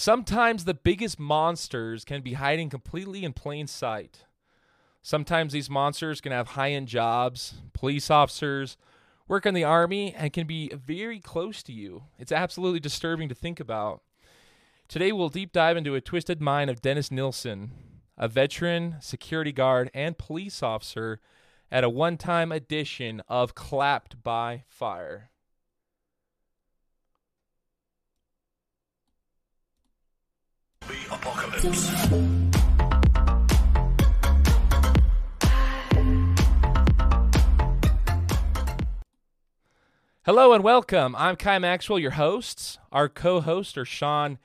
[0.00, 4.26] Sometimes the biggest monsters can be hiding completely in plain sight.
[5.02, 8.76] Sometimes these monsters can have high end jobs, police officers,
[9.26, 12.04] work in the army, and can be very close to you.
[12.16, 14.02] It's absolutely disturbing to think about.
[14.86, 17.72] Today, we'll deep dive into a twisted mind of Dennis Nilsen,
[18.16, 21.18] a veteran, security guard, and police officer
[21.72, 25.30] at a one time edition of Clapped by Fire.
[30.88, 31.90] The apocalypse.
[40.24, 41.14] Hello and welcome.
[41.14, 42.78] I'm Kai Maxwell, your hosts.
[42.90, 44.38] Our co-hosts are Sean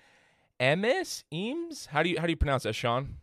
[0.59, 1.85] Emes, Eames.
[1.85, 3.19] How do you how do you pronounce that, Sean?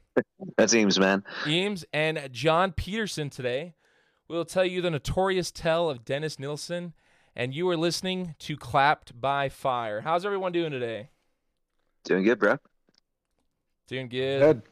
[0.56, 1.23] That's Eames, man.
[1.47, 3.75] Eames and John Peterson today.
[4.28, 6.95] We'll tell you the notorious tale of Dennis Nilsen,
[7.37, 10.00] and you are listening to Clapped by Fire.
[10.00, 11.11] How's everyone doing today?
[12.05, 12.56] Doing good, bro.
[13.90, 14.40] Doing good.
[14.40, 14.62] Good.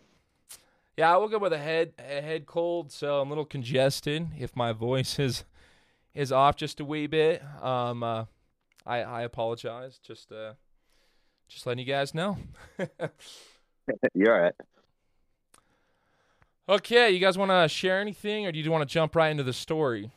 [0.97, 4.29] Yeah, I woke up with a head a head cold, so I'm a little congested.
[4.39, 5.45] If my voice is
[6.15, 8.27] is off just a wee bit, um, uh,
[8.87, 9.99] I I apologize.
[9.99, 10.53] Just uh,
[11.49, 12.39] just letting you guys know.
[14.15, 14.55] You're all right.
[16.69, 19.43] okay, you guys want to share anything, or do you want to jump right into
[19.43, 20.13] the story?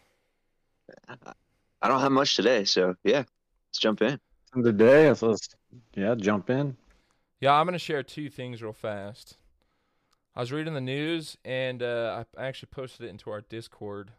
[1.82, 3.24] I don't have much today, so yeah,
[3.70, 4.20] let's jump in.
[4.64, 5.50] Today, so let's
[5.96, 6.78] yeah, jump in.
[7.42, 9.38] Yeah, I'm gonna share two things real fast.
[10.36, 14.12] I was reading the news, and uh, I I actually posted it into our Discord.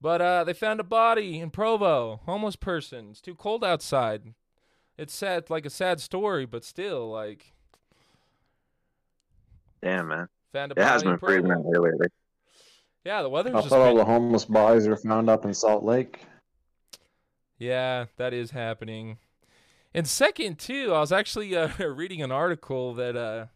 [0.00, 3.10] But uh, they found a body in Provo, homeless person.
[3.10, 4.34] It's too cold outside.
[4.98, 7.52] It's sad, like a sad story, but still, like
[9.82, 10.28] Damn, man.
[10.52, 11.60] found a It has body in been freezing Provo.
[11.60, 12.08] out here lately.
[13.04, 15.84] Yeah, the weather's I just thought all the homeless bodies are found up in Salt
[15.84, 16.20] Lake.
[17.58, 19.18] Yeah, that is happening.
[19.96, 23.46] And second, too, I was actually uh, reading an article that uh,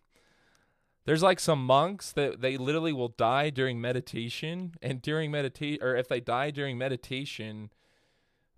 [1.05, 5.95] there's like some monks that they literally will die during meditation, and during meditation, or
[5.96, 7.68] if they die during meditation,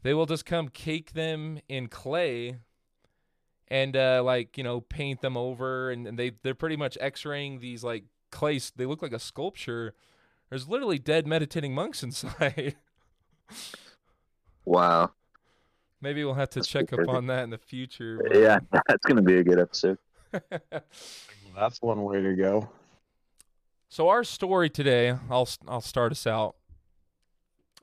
[0.04, 2.59] they will just come cake them in clay
[3.66, 7.59] and uh, like you know paint them over, and, and they they're pretty much X-raying
[7.59, 8.60] these like clay.
[8.76, 9.92] They look like a sculpture.
[10.50, 12.76] There's literally dead meditating monks inside.
[14.65, 15.15] Wow.
[16.03, 18.21] Maybe we'll have to That's check up on that in the future.
[18.23, 18.59] but- Yeah,
[18.89, 19.99] that's gonna be a good episode.
[21.55, 22.71] That's one way to go.
[23.91, 26.57] so our story today, I'll I'll start us out.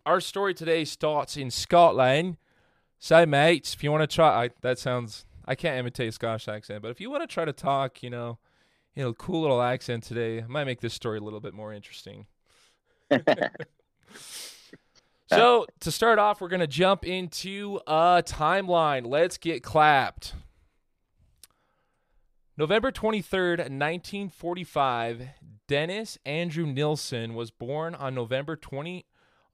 [0.05, 2.37] Our story today starts in Scotland.
[2.97, 6.47] So, mates, if you want to try, I, that sounds I can't imitate a Scottish
[6.47, 8.39] accent, but if you want to try to talk, you know,
[8.95, 11.71] in a cool little accent today, I might make this story a little bit more
[11.71, 12.25] interesting.
[15.37, 19.05] So to start off, we're gonna jump into a timeline.
[19.05, 20.33] Let's get clapped.
[22.57, 25.29] November 23rd, 1945,
[25.67, 29.05] Dennis Andrew Nilsen was born on November 20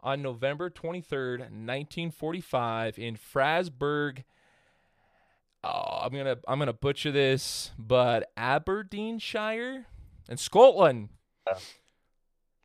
[0.02, 4.24] on November 23rd, 1945 in Frasburg.
[5.64, 9.85] Oh, I'm going to I'm going to butcher this, but Aberdeenshire
[10.30, 11.09] and Scotland.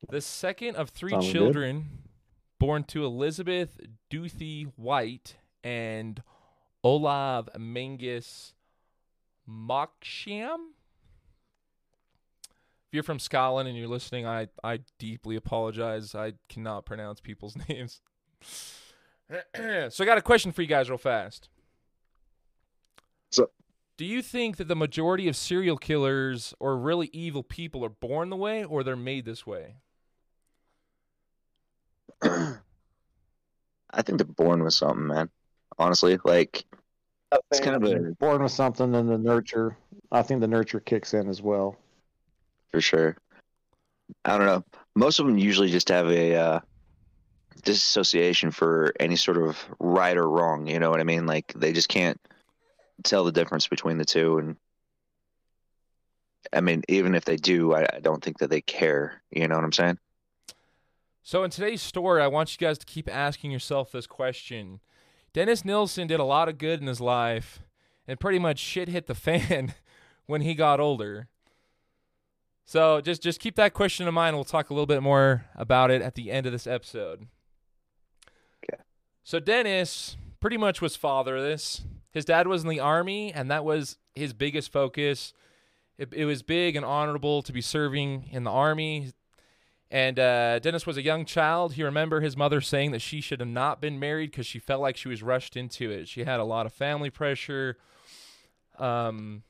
[0.09, 1.85] The second of three Sounds good.
[2.61, 6.23] Born to Elizabeth Duthie White and
[6.85, 8.53] Olav Mangus
[9.49, 10.59] Moksheim.
[12.45, 16.15] If you're from Scotland and you're listening, I, I deeply apologize.
[16.15, 18.03] I cannot pronounce people's names.
[18.43, 21.49] so I got a question for you guys real fast.
[23.31, 23.49] So-
[23.97, 28.29] Do you think that the majority of serial killers or really evil people are born
[28.29, 29.77] the way or they're made this way?
[32.23, 35.31] I think they're born with something, man.
[35.79, 36.65] Honestly, like
[37.51, 39.77] It's kind of a- born with something, and the nurture.
[40.13, 41.77] I think the nurture kicks in as well.
[42.71, 43.17] for sure.
[44.25, 44.65] I don't know.
[44.95, 46.61] Most of them usually just have a uh,
[47.65, 50.67] disassociation for any sort of right or wrong.
[50.67, 51.27] You know what I mean?
[51.27, 52.21] Like they just can't
[53.03, 54.39] tell the difference between the two.
[54.39, 54.57] And
[56.53, 59.23] I mean, even if they do, I, I don't think that they care.
[59.31, 59.99] You know what I'm saying?
[61.23, 64.81] So in today's story, I want you guys to keep asking yourself this question.
[65.33, 67.61] Dennis Nilsen did a lot of good in his life,
[68.09, 69.75] and pretty much shit hit the fan
[70.27, 71.29] when he got older.
[72.65, 74.37] So just just keep that question in mind.
[74.37, 77.27] We'll talk a little bit more about it at the end of this episode.
[78.65, 78.81] Okay.
[79.25, 81.83] So Dennis pretty much was fatherless.
[82.13, 85.33] His dad was in the army, and that was his biggest focus.
[85.99, 89.13] It, it was big and honorable to be serving in the army.
[89.91, 91.73] And uh, Dennis was a young child.
[91.73, 94.81] He remember his mother saying that she should have not been married because she felt
[94.81, 96.07] like she was rushed into it.
[96.07, 97.77] She had a lot of family pressure.
[98.79, 99.43] Um,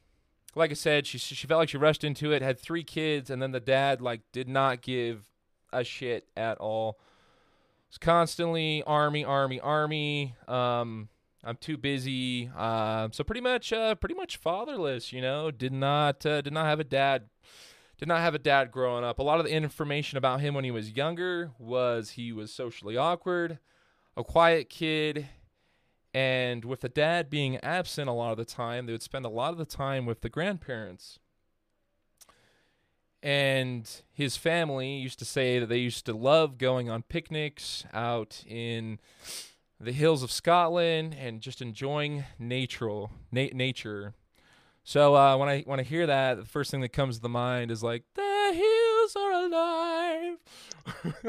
[0.55, 3.41] like I said, she she felt like she rushed into it, had three kids, and
[3.41, 5.25] then the dad like did not give
[5.73, 6.99] a shit at all.
[7.89, 10.37] Was constantly army, army, army.
[10.49, 11.09] Um,
[11.45, 12.51] I'm too busy.
[12.57, 15.13] Uh, so pretty much, uh, pretty much fatherless.
[15.13, 17.29] You know, did not uh, did not have a dad.
[18.01, 19.19] Did not have a dad growing up.
[19.19, 22.97] A lot of the information about him when he was younger was he was socially
[22.97, 23.59] awkward,
[24.17, 25.29] a quiet kid,
[26.15, 29.29] and with the dad being absent a lot of the time, they would spend a
[29.29, 31.19] lot of the time with the grandparents.
[33.23, 38.43] And his family used to say that they used to love going on picnics out
[38.47, 38.99] in
[39.79, 44.15] the hills of Scotland and just enjoying natural na- nature.
[44.85, 47.29] So uh, when I when I hear that, the first thing that comes to the
[47.29, 50.39] mind is like the hills are alive.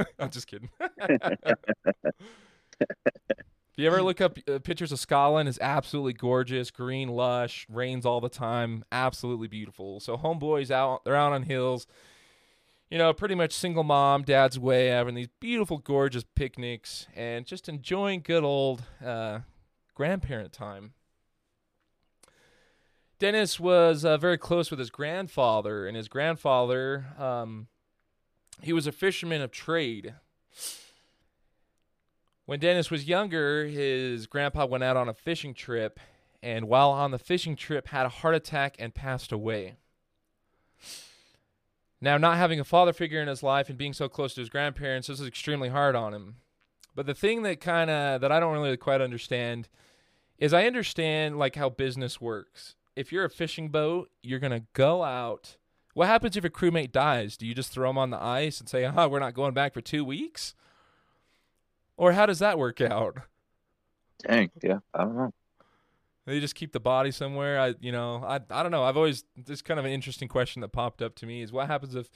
[0.20, 0.70] I'm just kidding.
[2.80, 8.06] if you ever look up uh, pictures of Scotland, it's absolutely gorgeous, green, lush, rains
[8.06, 10.00] all the time, absolutely beautiful.
[10.00, 11.88] So homeboys out, they're out on hills.
[12.90, 17.70] You know, pretty much single mom, dad's way, having these beautiful, gorgeous picnics and just
[17.70, 19.40] enjoying good old uh,
[19.96, 20.92] grandparent time.
[23.22, 27.68] Dennis was uh, very close with his grandfather, and his grandfather, um,
[28.64, 30.16] he was a fisherman of trade.
[32.48, 36.00] When Dennis was younger, his grandpa went out on a fishing trip,
[36.42, 39.76] and while on the fishing trip, had a heart attack and passed away.
[42.02, 44.50] Now, not having a father figure in his life and being so close to his
[44.50, 46.38] grandparents, this is extremely hard on him.
[46.96, 49.70] But the thing that kind of that I don't really quite understand
[50.40, 52.74] is I understand like how business works.
[52.96, 55.58] If you're a fishing boat, you're gonna go out.
[55.94, 57.38] What happens if a crewmate dies?
[57.38, 59.74] Do you just throw them on the ice and say, "Ah, we're not going back
[59.74, 60.56] for two weeks"?
[61.98, 63.18] Or how does that work out?
[64.28, 65.34] Dang, yeah, I don't know.
[66.26, 67.60] They just keep the body somewhere.
[67.60, 68.84] I, you know, I, I don't know.
[68.84, 71.68] I've always this kind of an interesting question that popped up to me is what
[71.68, 72.10] happens if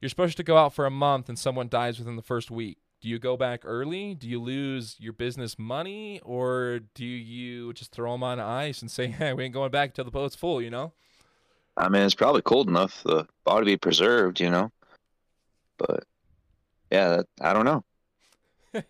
[0.00, 2.78] you're supposed to go out for a month and someone dies within the first week?
[3.02, 4.14] Do you go back early?
[4.14, 8.90] Do you lose your business money, or do you just throw them on ice and
[8.90, 10.62] say, "Hey, we ain't going back until the boat's full"?
[10.62, 10.92] You know?
[11.76, 14.70] I mean, it's probably cold enough the body to be preserved, you know.
[15.78, 16.04] But
[16.90, 17.84] yeah, that, I don't know.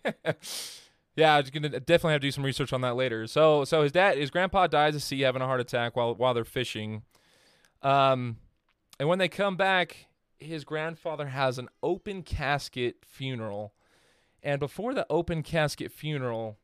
[1.15, 3.25] yeah, I'm gonna definitely have to do some research on that later.
[3.25, 6.35] So, so his dad, his grandpa dies at sea having a heart attack while while
[6.35, 7.01] they're fishing.
[7.81, 8.37] Um,
[8.99, 10.05] and when they come back,
[10.37, 13.73] his grandfather has an open casket funeral,
[14.43, 16.57] and before the open casket funeral,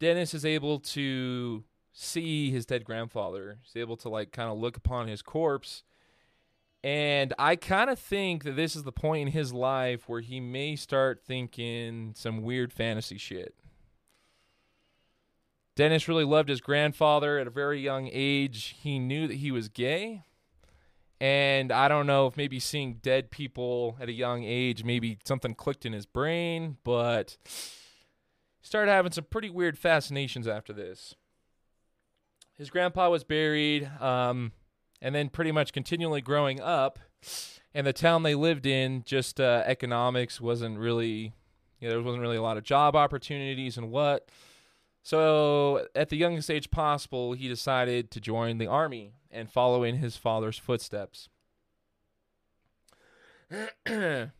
[0.00, 3.58] Dennis is able to see his dead grandfather.
[3.62, 5.84] He's able to like kind of look upon his corpse.
[6.82, 10.40] And I kind of think that this is the point in his life where he
[10.40, 13.54] may start thinking some weird fantasy shit.
[15.76, 18.76] Dennis really loved his grandfather at a very young age.
[18.78, 20.24] He knew that he was gay.
[21.20, 25.54] And I don't know if maybe seeing dead people at a young age, maybe something
[25.54, 31.14] clicked in his brain, but he started having some pretty weird fascinations after this.
[32.58, 33.90] His grandpa was buried.
[34.00, 34.52] Um,
[35.04, 36.98] and then pretty much continually growing up
[37.74, 41.34] and the town they lived in just uh, economics wasn't really
[41.78, 44.30] you know, there wasn't really a lot of job opportunities and what
[45.04, 49.98] so at the youngest age possible he decided to join the army and follow in
[49.98, 51.28] his father's footsteps.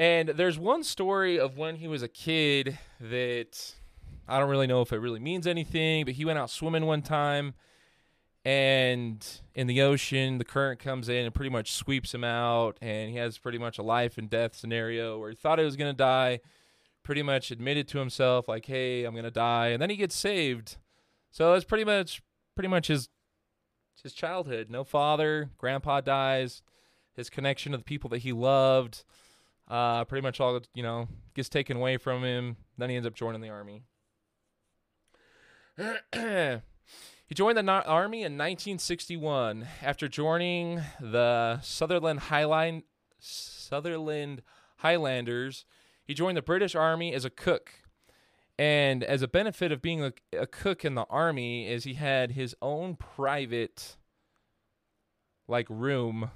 [0.00, 3.74] And there's one story of when he was a kid that
[4.26, 7.02] i don't really know if it really means anything but he went out swimming one
[7.02, 7.52] time
[8.44, 13.10] and in the ocean the current comes in and pretty much sweeps him out and
[13.10, 15.92] he has pretty much a life and death scenario where he thought he was going
[15.92, 16.40] to die
[17.02, 20.76] pretty much admitted to himself like hey i'm to die and then he gets saved.
[21.30, 22.22] So that's pretty much
[22.54, 23.08] pretty much his
[24.02, 24.70] his childhood.
[24.70, 26.62] No father grandpa dies
[27.14, 29.04] his connection to the people that he loved
[29.68, 32.56] uh, pretty much all you know gets taken away from him.
[32.76, 33.84] Then he ends up joining the army.
[37.30, 42.82] He joined the army in 1961 after joining the Sutherland Highline
[43.20, 44.42] Sutherland
[44.78, 45.64] Highlanders.
[46.10, 47.70] He joined the British Army as a cook.
[48.58, 52.32] And as a benefit of being a, a cook in the army is he had
[52.32, 53.96] his own private
[55.46, 56.32] like room.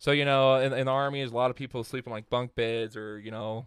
[0.00, 2.28] So, you know, in, in the army there's a lot of people sleep in like
[2.28, 3.66] bunk beds or, you know,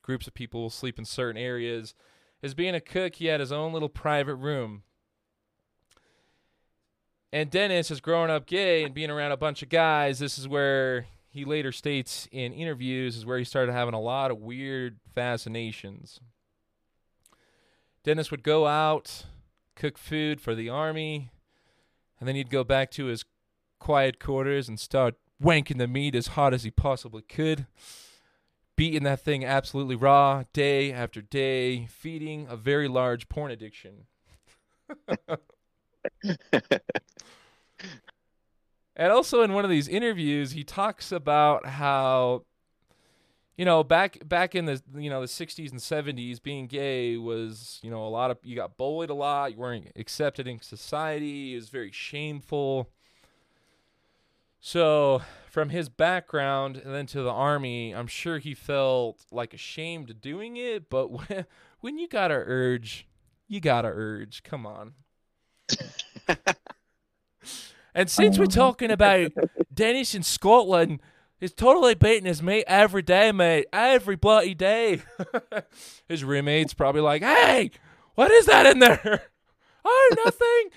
[0.00, 1.94] groups of people sleep in certain areas.
[2.42, 4.84] As being a cook, he had his own little private room.
[7.30, 10.18] And Dennis is growing up gay and being around a bunch of guys.
[10.18, 14.30] This is where he later states in interviews is where he started having a lot
[14.30, 16.20] of weird fascinations.
[18.02, 19.26] Dennis would go out,
[19.76, 21.30] cook food for the army,
[22.18, 23.24] And then he'd go back to his
[23.78, 27.66] quiet quarters and start wanking the meat as hard as he possibly could.
[28.76, 34.06] Beating that thing absolutely raw day after day, feeding a very large porn addiction.
[39.00, 42.44] and also in one of these interviews, he talks about how
[43.56, 47.80] you know back back in the you know the 60s and 70s being gay was
[47.82, 51.54] you know a lot of you got bullied a lot you weren't accepted in society
[51.54, 52.90] it was very shameful.
[54.60, 60.20] So from his background and then to the army i'm sure he felt like ashamed
[60.20, 61.46] doing it but when,
[61.80, 63.08] when you got to urge
[63.48, 64.92] you got to urge come on
[67.94, 69.30] and since we're talking about
[69.72, 71.00] dennis in scotland
[71.40, 73.66] He's totally beating his mate every day, mate.
[73.72, 75.00] Every bloody day.
[76.08, 77.70] his roommate's probably like, hey,
[78.14, 79.22] what is that in there?
[79.84, 80.70] oh, nothing.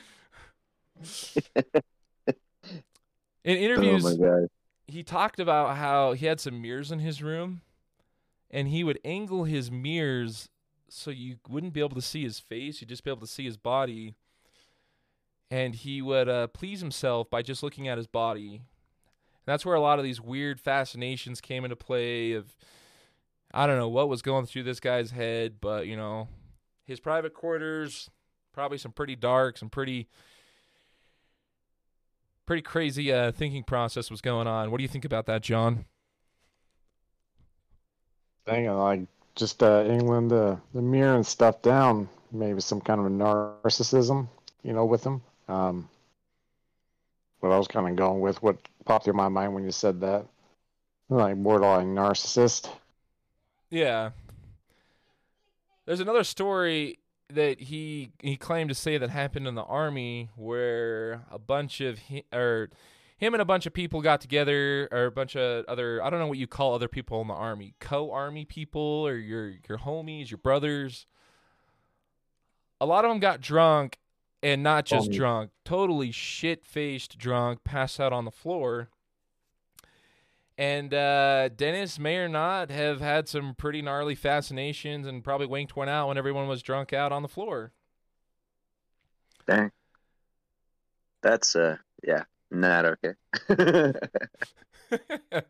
[3.43, 4.47] in oh, interviews, oh
[4.87, 7.61] he talked about how he had some mirrors in his room
[8.49, 10.47] and he would angle his mirrors
[10.87, 12.79] so you wouldn't be able to see his face.
[12.79, 14.13] You'd just be able to see his body.
[15.53, 18.61] And he would uh, please himself by just looking at his body
[19.45, 22.55] that's where a lot of these weird fascinations came into play of
[23.53, 26.27] I don't know what was going through this guy's head, but you know,
[26.85, 28.09] his private quarters
[28.53, 30.07] probably some pretty dark, some pretty
[32.45, 34.71] pretty crazy uh, thinking process was going on.
[34.71, 35.85] What do you think about that, John?
[38.45, 39.01] Thing like
[39.35, 44.27] just uh, England, uh, the mirror and stuff down, maybe some kind of a narcissism,
[44.63, 45.21] you know, with him.
[45.47, 45.89] Um,
[47.39, 49.99] what I was kind of going with, what popped in my mind when you said
[50.01, 50.25] that.
[51.09, 52.69] Like borderline narcissist.
[53.69, 54.11] Yeah.
[55.85, 61.25] There's another story that he he claimed to say that happened in the army where
[61.31, 62.69] a bunch of he, or
[63.17, 66.19] him and a bunch of people got together or a bunch of other I don't
[66.19, 70.31] know what you call other people in the army, co-army people or your your homies,
[70.31, 71.05] your brothers.
[72.79, 73.97] A lot of them got drunk
[74.43, 75.15] and not just Homies.
[75.15, 78.89] drunk, totally shit-faced drunk, passed out on the floor.
[80.57, 85.75] And uh, Dennis may or not have had some pretty gnarly fascinations and probably winked
[85.75, 87.71] one out when everyone was drunk out on the floor.
[89.47, 89.71] Dang.
[91.21, 93.13] That's uh yeah, not okay.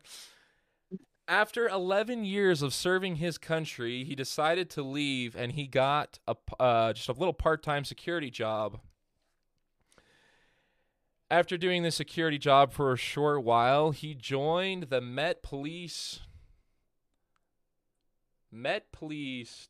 [1.26, 6.36] After 11 years of serving his country, he decided to leave and he got a
[6.60, 8.80] uh, just a little part-time security job.
[11.30, 16.20] After doing the security job for a short while, he joined the Met Police
[18.54, 19.68] Met Police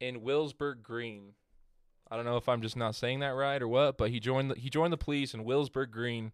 [0.00, 1.34] in Willsburg Green.
[2.10, 4.50] I don't know if I'm just not saying that right or what, but he joined
[4.50, 6.32] the, he joined the police in Willsburg Green.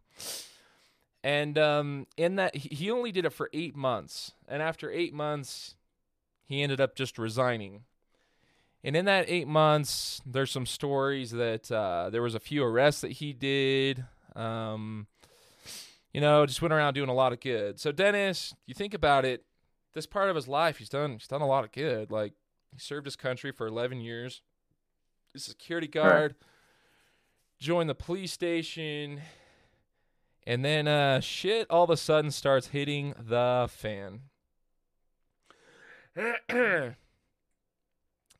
[1.26, 4.30] And um, in that, he only did it for eight months.
[4.46, 5.74] And after eight months,
[6.44, 7.82] he ended up just resigning.
[8.84, 13.00] And in that eight months, there's some stories that uh, there was a few arrests
[13.00, 14.04] that he did.
[14.36, 15.08] Um,
[16.14, 17.80] you know, just went around doing a lot of good.
[17.80, 19.42] So Dennis, you think about it,
[19.94, 22.12] this part of his life, he's done he's done a lot of good.
[22.12, 22.34] Like
[22.72, 24.42] he served his country for 11 years.
[25.32, 26.36] He's a security guard.
[27.58, 29.22] Joined the police station.
[30.46, 34.20] And then uh, shit all of a sudden starts hitting the fan.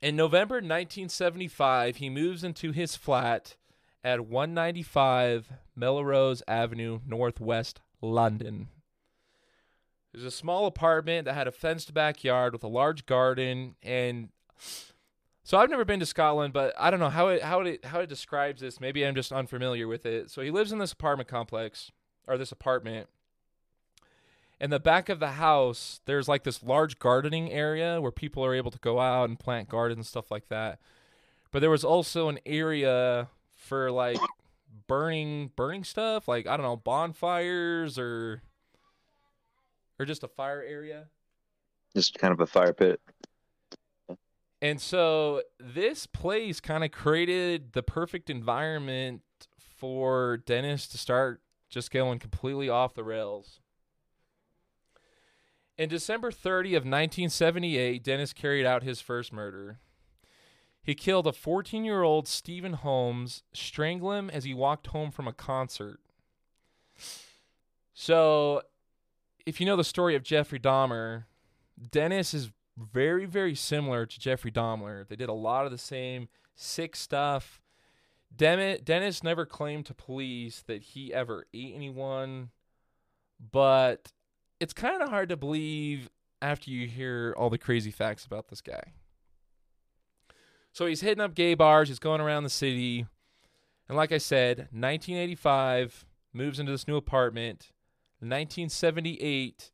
[0.00, 3.56] In November 1975, he moves into his flat
[4.04, 8.68] at 195 Melrose Avenue, Northwest London.
[10.14, 14.28] It was a small apartment that had a fenced backyard with a large garden and
[15.42, 18.00] so I've never been to Scotland, but I don't know how it how it how
[18.00, 18.80] it describes this.
[18.80, 20.28] Maybe I'm just unfamiliar with it.
[20.28, 21.92] So he lives in this apartment complex
[22.26, 23.08] or this apartment.
[24.58, 28.54] In the back of the house, there's like this large gardening area where people are
[28.54, 30.78] able to go out and plant gardens and stuff like that.
[31.50, 34.18] But there was also an area for like
[34.86, 38.42] burning burning stuff, like I don't know, bonfires or
[39.98, 41.04] or just a fire area.
[41.94, 43.00] Just kind of a fire pit.
[44.62, 49.22] And so this place kind of created the perfect environment
[49.58, 53.60] for Dennis to start just going completely off the rails.
[55.78, 59.78] In December 30 of 1978, Dennis carried out his first murder.
[60.82, 66.00] He killed a 14-year-old Stephen Holmes, strangled him as he walked home from a concert.
[67.92, 68.62] So,
[69.44, 71.24] if you know the story of Jeffrey Dahmer,
[71.90, 75.06] Dennis is very, very similar to Jeffrey Dahmer.
[75.08, 77.60] They did a lot of the same sick stuff,
[78.36, 82.50] Dennis never claimed to police that he ever ate anyone,
[83.52, 84.12] but
[84.60, 86.10] it's kind of hard to believe
[86.42, 88.92] after you hear all the crazy facts about this guy.
[90.72, 93.06] So he's hitting up gay bars, he's going around the city,
[93.88, 97.72] and like I said, 1985 moves into this new apartment.
[98.20, 99.70] 1978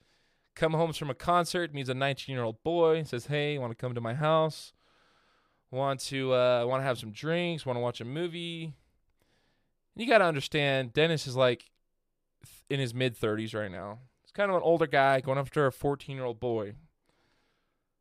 [0.55, 3.77] come home from a concert, meets a 19 year old boy, says, "Hey, want to
[3.77, 4.73] come to my house?
[5.73, 7.67] Want to uh, want to have some drinks?
[7.67, 8.75] Want to watch a movie?"
[9.95, 11.71] And you got to understand, Dennis is like
[12.71, 13.99] in his mid 30s right now.
[14.23, 16.75] He's kind of an older guy going after a 14 year old boy.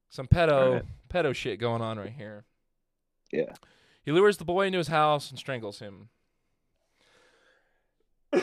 [0.10, 2.46] Some pedo pedo shit going on right here.
[3.32, 3.56] Yeah.
[4.04, 6.10] He lures the boy into his house and strangles him.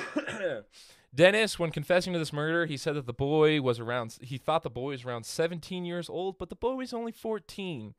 [1.14, 4.62] Dennis, when confessing to this murder, he said that the boy was around, he thought
[4.62, 7.94] the boy was around 17 years old, but the boy was only 14.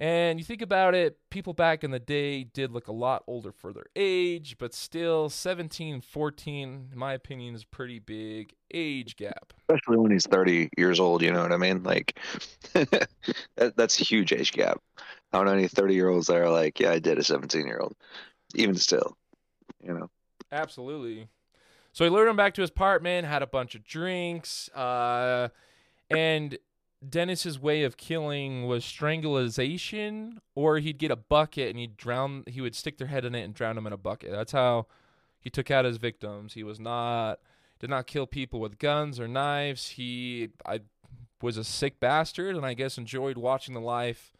[0.00, 3.50] And you think about it, people back in the day did look a lot older
[3.50, 9.16] for their age, but still 17 14, in my opinion, is a pretty big age
[9.16, 9.52] gap.
[9.68, 11.82] Especially when he's 30 years old, you know what I mean?
[11.82, 12.16] Like,
[12.74, 14.80] that, that's a huge age gap.
[15.32, 17.66] I don't know any 30 year olds that are like, yeah, I did a 17
[17.66, 17.96] year old.
[18.54, 19.16] Even still,
[19.82, 20.08] you know.
[20.52, 21.28] Absolutely.
[21.92, 25.48] So he lured him back to his apartment, had a bunch of drinks, uh,
[26.10, 26.56] and
[27.06, 32.44] Dennis's way of killing was strangulation, or he'd get a bucket and he'd drown.
[32.46, 34.32] He would stick their head in it and drown them in a bucket.
[34.32, 34.86] That's how
[35.40, 36.54] he took out his victims.
[36.54, 37.38] He was not
[37.78, 39.90] did not kill people with guns or knives.
[39.90, 40.80] He I
[41.40, 44.32] was a sick bastard, and I guess enjoyed watching the life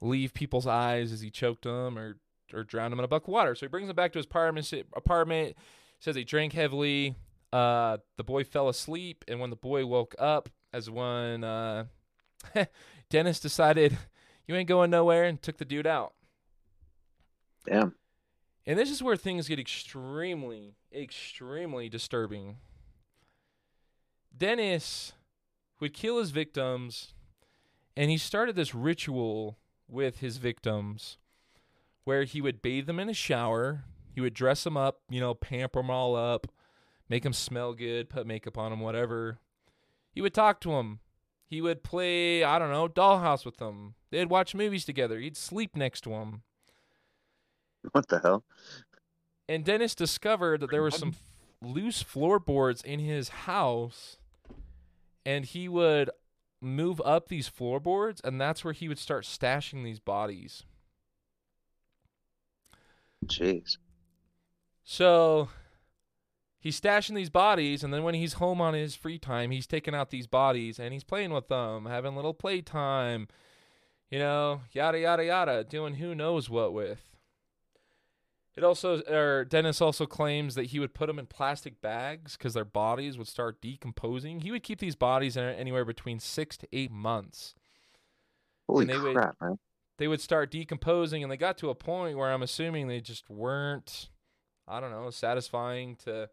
[0.00, 2.18] leave people's eyes as he choked them or
[2.52, 3.54] or drowned them in a bucket of water.
[3.56, 4.72] So he brings them back to his apartment.
[4.94, 5.56] Apartment
[5.98, 7.16] says he drank heavily.
[7.52, 11.84] Uh, the boy fell asleep, and when the boy woke up, as when uh,
[13.10, 13.96] Dennis decided
[14.46, 16.14] you ain't going nowhere and took the dude out.
[17.64, 17.94] Damn.
[18.66, 22.56] And this is where things get extremely, extremely disturbing.
[24.36, 25.12] Dennis
[25.80, 27.14] would kill his victims,
[27.96, 31.18] and he started this ritual with his victims
[32.02, 33.84] where he would bathe them in a shower.
[34.12, 36.48] He would dress them up, you know, pamper them all up,
[37.08, 39.38] make them smell good, put makeup on them, whatever.
[40.14, 41.00] He would talk to them.
[41.46, 43.94] He would play, I don't know, dollhouse with them.
[44.10, 45.18] They'd watch movies together.
[45.18, 46.42] He'd sleep next to them.
[47.92, 48.44] What the hell?
[49.48, 51.20] And Dennis discovered that there were some f-
[51.60, 54.16] loose floorboards in his house,
[55.26, 56.10] and he would
[56.62, 60.64] move up these floorboards, and that's where he would start stashing these bodies.
[63.26, 63.76] Jeez.
[64.82, 65.48] So
[66.64, 69.94] he's stashing these bodies, and then when he's home on his free time, he's taking
[69.94, 73.28] out these bodies and he's playing with them, having little playtime,
[74.10, 77.12] you know, yada yada yada, doing who knows what with.
[78.56, 82.54] It also, or Dennis also claims that he would put them in plastic bags because
[82.54, 84.40] their bodies would start decomposing.
[84.40, 87.54] He would keep these bodies in anywhere between six to eight months.
[88.68, 89.58] Holy they would- crap, man.
[89.98, 93.30] They would start decomposing, and they got to a point where I'm assuming they just
[93.30, 94.08] weren't,
[94.66, 96.30] I don't know, satisfying to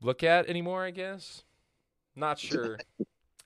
[0.00, 0.84] look at anymore.
[0.84, 1.44] I guess,
[2.14, 2.78] not sure.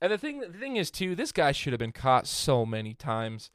[0.00, 2.94] and the thing, the thing is too, this guy should have been caught so many
[2.94, 3.50] times.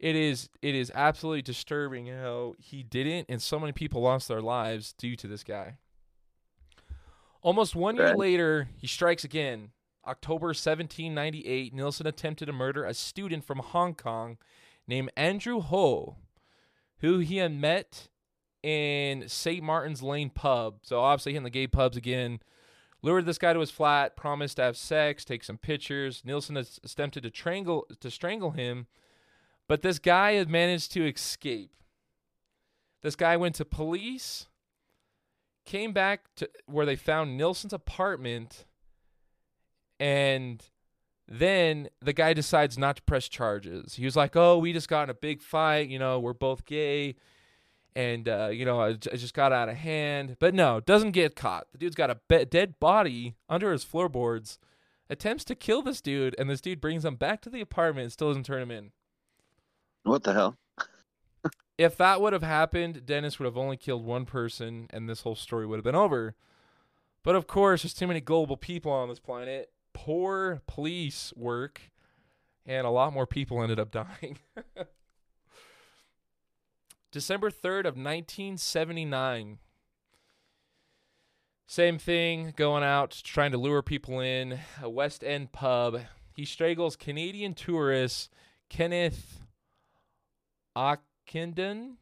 [0.00, 4.42] It is, it is absolutely disturbing how he didn't, and so many people lost their
[4.42, 5.78] lives due to this guy.
[7.40, 9.70] Almost one year later, he strikes again.
[10.06, 14.36] October 1798, Nilsen attempted to murder a student from Hong Kong
[14.86, 16.16] named Andrew Ho,
[16.98, 18.08] who he had met
[18.64, 19.62] in St.
[19.62, 20.76] Martin's Lane pub.
[20.82, 22.40] So obviously in the gay pubs again.
[23.02, 26.22] Lured this guy to his flat, promised to have sex, take some pictures.
[26.24, 28.86] Nilsen has attempted to strangle to strangle him,
[29.68, 31.70] but this guy had managed to escape.
[33.02, 34.46] This guy went to police,
[35.66, 38.64] came back to where they found Nilsen's apartment,
[40.00, 40.64] and
[41.28, 43.96] then the guy decides not to press charges.
[43.96, 45.90] He was like, "Oh, we just got in a big fight.
[45.90, 47.16] You know, we're both gay,
[47.96, 51.12] and uh, you know, I, j- I just got out of hand." But no, doesn't
[51.12, 51.66] get caught.
[51.72, 54.58] The dude's got a be- dead body under his floorboards.
[55.10, 58.12] Attempts to kill this dude, and this dude brings him back to the apartment and
[58.12, 58.92] still doesn't turn him in.
[60.04, 60.56] What the hell?
[61.76, 65.34] If that would have happened, Dennis would have only killed one person, and this whole
[65.34, 66.34] story would have been over.
[67.22, 69.70] But of course, there's too many global people on this planet.
[69.92, 71.80] Poor police work,
[72.64, 74.38] and a lot more people ended up dying.
[77.14, 79.58] December 3rd of 1979.
[81.64, 84.58] Same thing, going out, trying to lure people in.
[84.82, 86.00] A West End pub.
[86.34, 88.32] He strangles Canadian tourist
[88.68, 89.42] Kenneth
[90.76, 91.98] Ockenden.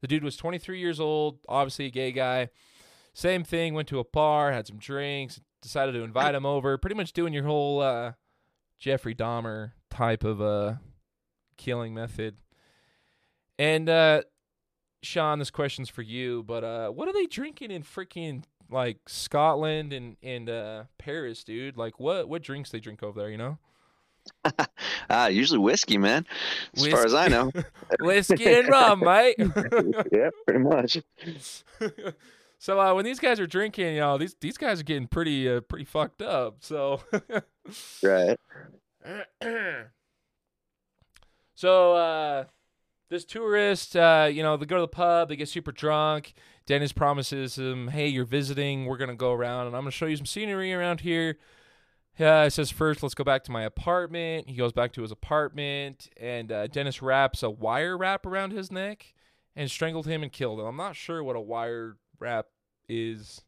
[0.00, 2.48] The dude was 23 years old, obviously a gay guy.
[3.12, 6.78] Same thing, went to a bar, had some drinks, decided to invite him over.
[6.78, 8.12] Pretty much doing your whole uh,
[8.78, 10.76] Jeffrey Dahmer type of uh,
[11.58, 12.38] killing method.
[13.58, 14.22] And uh,
[15.02, 19.92] Sean, this question's for you, but uh, what are they drinking in freaking like Scotland
[19.92, 21.76] and and uh, Paris, dude?
[21.76, 23.30] Like what what drinks they drink over there?
[23.30, 23.58] You know,
[25.10, 26.26] Ah, usually whiskey, man.
[26.76, 27.50] As far as I know.
[28.00, 29.36] whiskey and rum, mate.
[30.12, 30.98] yeah, pretty much.
[32.58, 35.48] so uh, when these guys are drinking, you know, these these guys are getting pretty
[35.48, 36.58] uh, pretty fucked up.
[36.60, 37.00] So
[38.02, 38.36] Right.
[41.54, 42.44] so uh,
[43.08, 46.34] this tourist, uh, you know, they go to the pub, they get super drunk.
[46.66, 48.86] Dennis promises him, "Hey, you're visiting.
[48.86, 51.38] We're gonna go around, and I'm gonna show you some scenery around here."
[52.18, 54.48] Yeah, he says first, let's go back to my apartment.
[54.48, 58.72] He goes back to his apartment, and uh, Dennis wraps a wire wrap around his
[58.72, 59.14] neck
[59.54, 60.66] and strangled him and killed him.
[60.66, 62.46] I'm not sure what a wire wrap
[62.88, 63.42] is.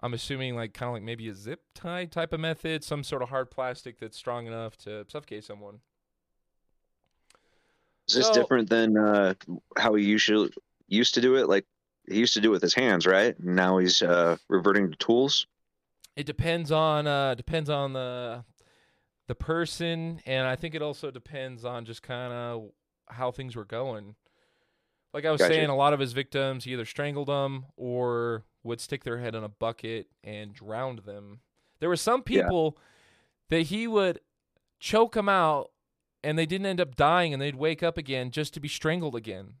[0.00, 3.22] I'm assuming like kind of like maybe a zip tie type of method, some sort
[3.22, 5.80] of hard plastic that's strong enough to suffocate someone.
[8.08, 9.34] Is this So- different than uh,
[9.76, 10.50] how he usually
[10.88, 11.48] used to do it?
[11.48, 11.66] Like
[12.08, 13.38] he used to do it with his hands, right?
[13.38, 15.46] Now he's uh, reverting to tools.
[16.16, 18.44] It depends on uh depends on the
[19.28, 22.70] the person and I think it also depends on just kind of
[23.08, 24.14] how things were going.
[25.14, 25.54] Like I was Gotcha.
[25.54, 29.34] saying a lot of his victims he either strangled them or would stick their head
[29.34, 31.40] in a bucket and drowned them.
[31.80, 32.42] There were some Yeah.
[32.42, 32.76] people
[33.48, 34.20] that he would
[34.80, 35.70] choke them out
[36.24, 39.14] and they didn't end up dying and they'd wake up again just to be strangled
[39.16, 39.54] again.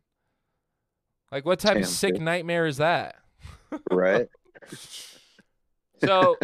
[1.30, 2.22] Like what type Damn, of sick dude.
[2.22, 3.16] nightmare is that?
[3.90, 4.28] Right.
[6.04, 6.36] So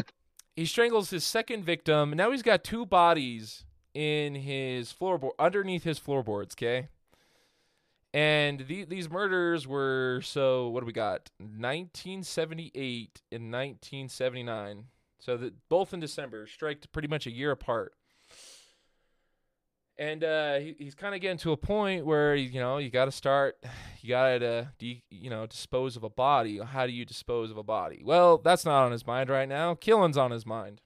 [0.54, 2.10] he strangles his second victim.
[2.10, 6.54] Now he's got two bodies in his floorboard underneath his floorboards.
[6.54, 6.88] Okay,
[8.14, 11.30] and the, these murders were so what do we got?
[11.38, 14.84] 1978 and 1979.
[15.20, 17.94] So that both in December, strike pretty much a year apart.
[19.98, 23.06] And uh, he, he's kind of getting to a point where you know you got
[23.06, 23.58] to start,
[24.00, 26.58] you got to de- you know dispose of a body.
[26.58, 28.02] How do you dispose of a body?
[28.04, 29.74] Well, that's not on his mind right now.
[29.74, 30.80] Killing's on his mind.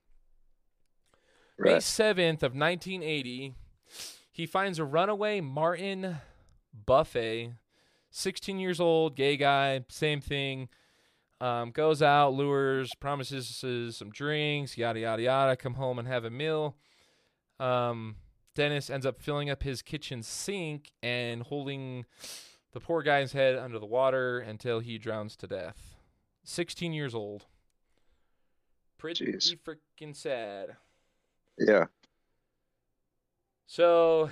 [1.59, 3.55] May 7th of 1980,
[4.33, 6.17] he finds a runaway Martin
[6.87, 7.53] Buffet,
[8.11, 10.69] 16 years old, gay guy, same thing.
[11.41, 13.65] Um, goes out, lures, promises
[13.97, 15.57] some drinks, yada yada yada.
[15.57, 16.77] Come home and have a meal.
[17.61, 18.17] Um,
[18.55, 22.05] Dennis ends up filling up his kitchen sink and holding
[22.73, 25.95] the poor guy's head under the water until he drowns to death.
[26.45, 27.47] 16 years old.
[28.99, 30.77] Pretty freaking sad.
[31.59, 31.87] Yeah.
[33.67, 34.31] So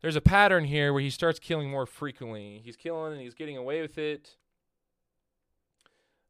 [0.00, 2.60] there's a pattern here where he starts killing more frequently.
[2.64, 4.36] He's killing and he's getting away with it.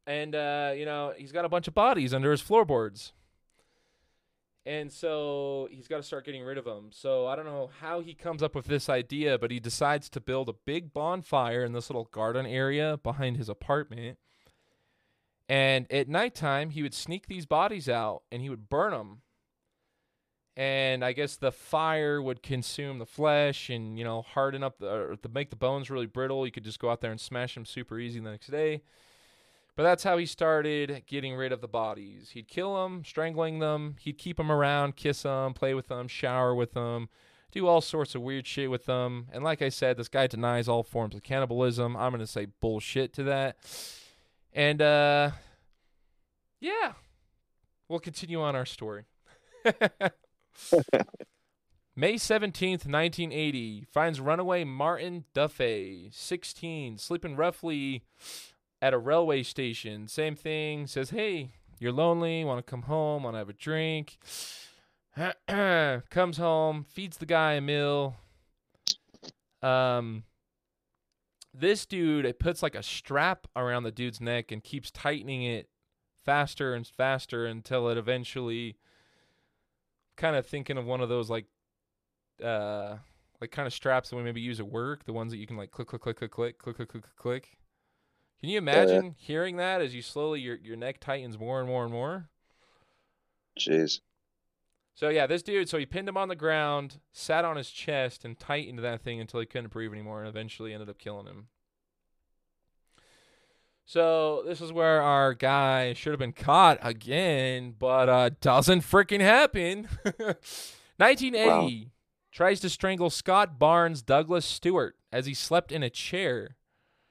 [0.05, 3.13] And uh, you know, he's got a bunch of bodies under his floorboards.
[4.65, 6.89] And so he's got to start getting rid of them.
[6.91, 10.21] So I don't know how he comes up with this idea, but he decides to
[10.21, 14.17] build a big bonfire in this little garden area behind his apartment.
[15.49, 19.21] And at nighttime, he would sneak these bodies out and he would burn them
[20.55, 24.87] and I guess the fire would consume the flesh and you know harden up the
[24.87, 26.45] or to make the bones really brittle.
[26.45, 28.83] You could just go out there and smash them super easy the next day.
[29.75, 32.29] But that's how he started getting rid of the bodies.
[32.31, 33.95] He'd kill them, strangling them.
[33.99, 37.09] He'd keep them around, kiss them, play with them, shower with them,
[37.51, 39.29] do all sorts of weird shit with them.
[39.31, 41.97] And like I said, this guy denies all forms of cannibalism.
[41.97, 43.57] I'm gonna say bullshit to that.
[44.53, 45.31] And uh,
[46.59, 46.93] yeah,
[47.87, 49.05] we'll continue on our story.
[51.95, 58.03] May 17th, 1980, finds runaway Martin Duffey, 16, sleeping roughly
[58.83, 60.09] at a railway station.
[60.09, 64.17] Same thing, says, Hey, you're lonely, want to come home, want to have a drink.
[66.09, 68.17] Comes home, feeds the guy a meal.
[69.61, 70.23] Um,
[71.53, 75.69] this dude, it puts like a strap around the dude's neck and keeps tightening it
[76.25, 78.75] faster and faster until it eventually
[80.17, 81.45] kind of thinking of one of those like
[82.43, 82.95] uh
[83.41, 85.55] like kind of straps that we maybe use at work, the ones that you can
[85.55, 87.57] like click click click click click click click click click.
[88.43, 91.83] Can you imagine hearing that as you slowly your your neck tightens more and more
[91.85, 92.27] and more?
[93.57, 94.01] Jeez.
[94.95, 98.25] So yeah, this dude, so he pinned him on the ground, sat on his chest,
[98.25, 101.47] and tightened that thing until he couldn't breathe anymore, and eventually ended up killing him.
[103.85, 109.21] So this is where our guy should have been caught again, but uh doesn't freaking
[109.21, 109.87] happen.
[110.97, 111.91] 1980.
[112.33, 116.57] tries to strangle Scott Barnes Douglas Stewart as he slept in a chair.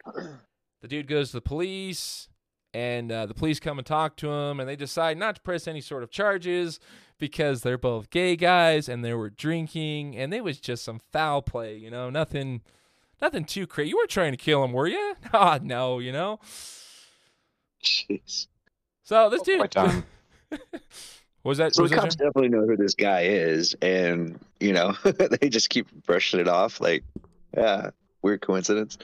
[0.82, 2.28] The dude goes to the police,
[2.74, 5.66] and uh, the police come and talk to him, and they decide not to press
[5.68, 6.80] any sort of charges
[7.18, 11.40] because they're both gay guys and they were drinking, and it was just some foul
[11.40, 12.62] play, you know, nothing,
[13.20, 13.90] nothing too crazy.
[13.90, 15.14] You weren't trying to kill him, were you?
[15.32, 16.40] Ah, no, you know.
[17.82, 18.48] Jeez.
[19.04, 20.04] So this dude time.
[21.44, 21.74] was that.
[21.74, 22.26] So was the cops Jim?
[22.26, 24.96] definitely know who this guy is, and you know
[25.40, 26.80] they just keep brushing it off.
[26.80, 27.04] Like,
[27.56, 27.90] yeah,
[28.22, 28.98] weird coincidence.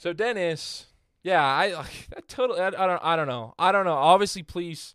[0.00, 0.86] So Dennis,
[1.22, 1.68] yeah, I
[2.14, 2.58] that totally.
[2.58, 3.00] I, I don't.
[3.04, 3.52] I don't know.
[3.58, 3.92] I don't know.
[3.92, 4.94] Obviously, police,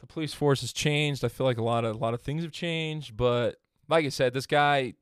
[0.00, 1.22] the police force has changed.
[1.22, 3.56] I feel like a lot of a lot of things have changed, but
[3.86, 4.94] like I said, this guy,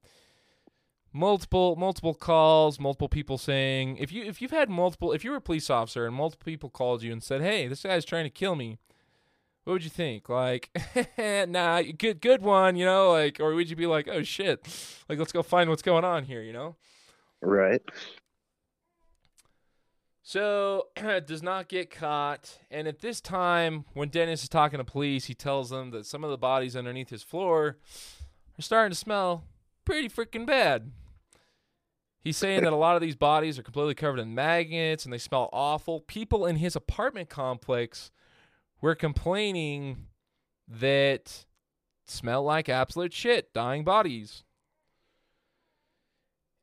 [1.13, 5.37] multiple multiple calls, multiple people saying if you if you've had multiple if you were
[5.37, 8.31] a police officer and multiple people called you and said, hey, this guy's trying to
[8.31, 8.81] kill me.
[9.63, 10.29] What would you think?
[10.29, 10.69] Like,
[11.49, 14.67] nah, good, good one, you know, like, or would you be like, oh shit,
[15.09, 16.75] like, let's go find what's going on here, you know?
[17.41, 17.83] Right.
[20.23, 20.87] So
[21.27, 22.59] does not get caught.
[22.71, 26.25] And at this time, when Dennis is talking to police, he tells them that some
[26.25, 27.79] of the bodies underneath his floor
[28.59, 29.45] are starting to smell
[29.85, 30.93] pretty freaking bad.
[32.23, 35.19] He's saying that a lot of these bodies are completely covered in maggots and they
[35.19, 36.01] smell awful.
[36.01, 38.13] People in his apartment complex
[38.81, 40.07] were complaining
[40.69, 41.47] that
[42.07, 44.45] smell like absolute shit, dying bodies.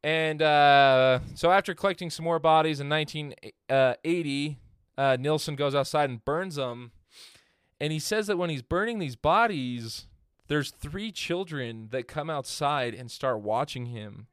[0.04, 4.58] And uh, so after collecting some more bodies in 1980,
[4.98, 6.92] uh, Nilsen goes outside and burns them.
[7.82, 10.08] And he says that when he's burning these bodies,
[10.48, 14.28] there's three children that come outside and start watching him.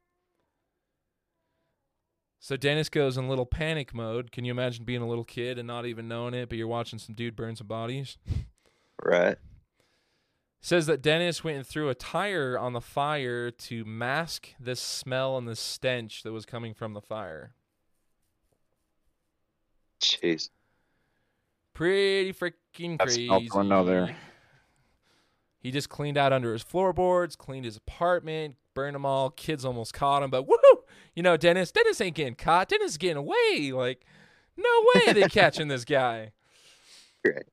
[2.38, 4.30] So Dennis goes in little panic mode.
[4.30, 6.98] Can you imagine being a little kid and not even knowing it, but you're watching
[6.98, 8.18] some dude burn some bodies?
[9.04, 9.36] Right.
[10.66, 15.38] Says that Dennis went and threw a tire on the fire to mask this smell
[15.38, 17.52] and the stench that was coming from the fire.
[20.00, 20.50] Jeez.
[21.72, 23.28] Pretty freaking crazy.
[23.28, 24.16] no bueno there.
[25.60, 29.30] He just cleaned out under his floorboards, cleaned his apartment, burned them all.
[29.30, 30.56] Kids almost caught him, but woo!
[31.14, 32.68] You know, Dennis, Dennis ain't getting caught.
[32.68, 33.70] Dennis is getting away.
[33.72, 34.04] Like,
[34.56, 36.32] no way they catching this guy.
[37.24, 37.46] Right.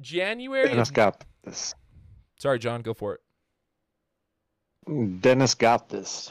[0.00, 0.66] January.
[0.66, 1.72] Dennis got this.
[2.40, 3.18] Sorry, John, go for
[4.86, 5.20] it.
[5.20, 6.30] Dennis got this.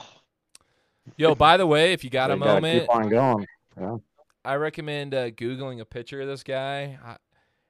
[1.18, 3.48] Yo, by the way, if you got a moment, Keep on going.
[3.80, 3.98] Yeah.
[4.44, 7.18] I recommend uh, googling a picture of this guy, I,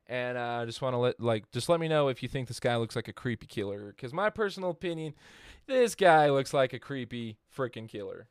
[0.07, 2.47] and uh, I just want to let like just let me know if you think
[2.47, 3.93] this guy looks like a creepy killer.
[3.93, 5.15] Because my personal opinion,
[5.67, 8.29] this guy looks like a creepy freaking killer.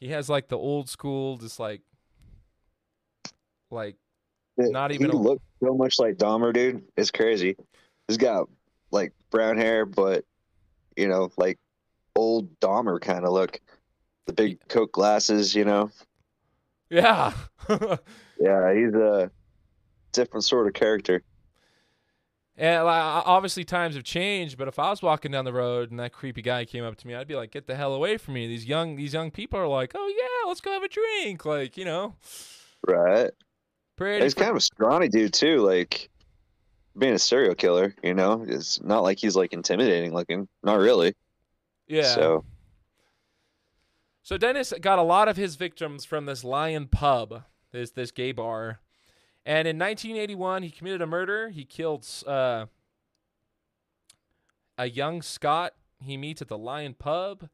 [0.00, 1.80] He has like the old school, just like,
[3.70, 3.96] like
[4.58, 6.82] Not even He a- looks so much like Dahmer, dude.
[6.96, 7.56] It's crazy.
[8.08, 8.48] He's got
[8.90, 10.24] like brown hair, but
[10.96, 11.58] you know, like
[12.14, 13.60] old Dahmer kind of look.
[14.26, 15.90] The big Coke glasses, you know.
[16.90, 17.32] yeah.
[18.38, 19.30] Yeah, he's a
[20.12, 21.22] different sort of character.
[22.58, 26.12] And obviously times have changed, but if I was walking down the road and that
[26.12, 28.46] creepy guy came up to me, I'd be like, "Get the hell away from me!"
[28.46, 31.78] These young these young people are like, "Oh yeah, let's go have a drink," like
[31.78, 32.16] you know,
[32.86, 33.30] Right.
[33.96, 34.24] Pretty.
[34.24, 36.08] He's kind of a scrawny dude too, like
[36.96, 38.44] being a serial killer, you know.
[38.46, 40.48] It's not like he's like intimidating looking.
[40.62, 41.14] Not really.
[41.86, 42.14] yeah.
[42.14, 42.44] So
[44.22, 48.32] So Dennis got a lot of his victims from this Lion Pub, this this gay
[48.32, 48.80] bar,
[49.44, 51.50] and in 1981 he committed a murder.
[51.50, 52.66] He killed uh,
[54.78, 57.48] a young Scot he meets at the Lion Pub.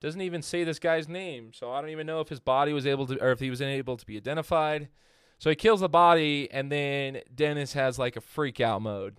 [0.00, 2.86] Doesn't even say this guy's name, so I don't even know if his body was
[2.86, 4.88] able to, or if he was able to be identified.
[5.42, 9.18] So he kills the body, and then Dennis has like a freak out mode.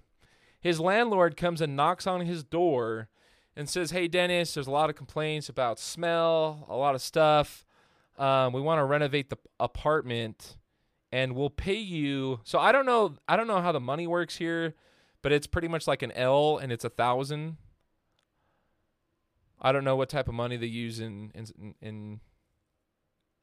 [0.61, 3.09] His landlord comes and knocks on his door
[3.57, 7.65] and says, "Hey Dennis, there's a lot of complaints about smell, a lot of stuff.
[8.17, 10.55] Um, we want to renovate the apartment,
[11.11, 14.37] and we'll pay you." So I don't know, I don't know how the money works
[14.37, 14.75] here,
[15.23, 17.57] but it's pretty much like an L, and it's a thousand.
[19.61, 22.19] I don't know what type of money they use in in in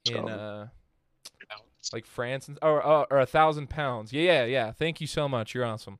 [0.06, 0.68] in uh
[1.92, 4.12] like France and, or or or a thousand pounds.
[4.12, 4.72] Yeah, yeah, yeah.
[4.72, 5.54] Thank you so much.
[5.54, 5.98] You're awesome.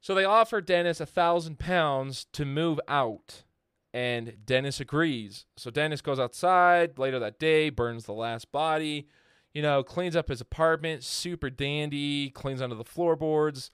[0.00, 3.44] So they offer Dennis a thousand pounds to move out,
[3.92, 5.46] and Dennis agrees.
[5.56, 9.08] So Dennis goes outside later that day, burns the last body,
[9.54, 13.70] you know, cleans up his apartment, super dandy, cleans under the floorboards,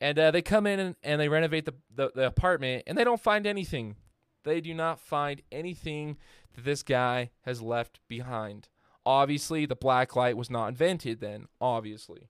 [0.00, 3.04] and uh, they come in and, and they renovate the, the the apartment, and they
[3.04, 3.96] don't find anything.
[4.44, 6.18] They do not find anything
[6.54, 8.68] that this guy has left behind.
[9.04, 11.46] Obviously, the black light was not invented then.
[11.60, 12.28] Obviously,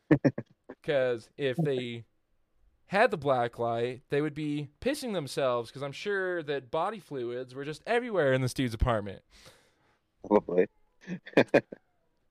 [0.68, 2.04] because if they
[2.86, 7.54] had the black light, they would be pissing themselves because I'm sure that body fluids
[7.54, 9.22] were just everywhere in this dude's apartment.
[10.26, 10.66] Probably.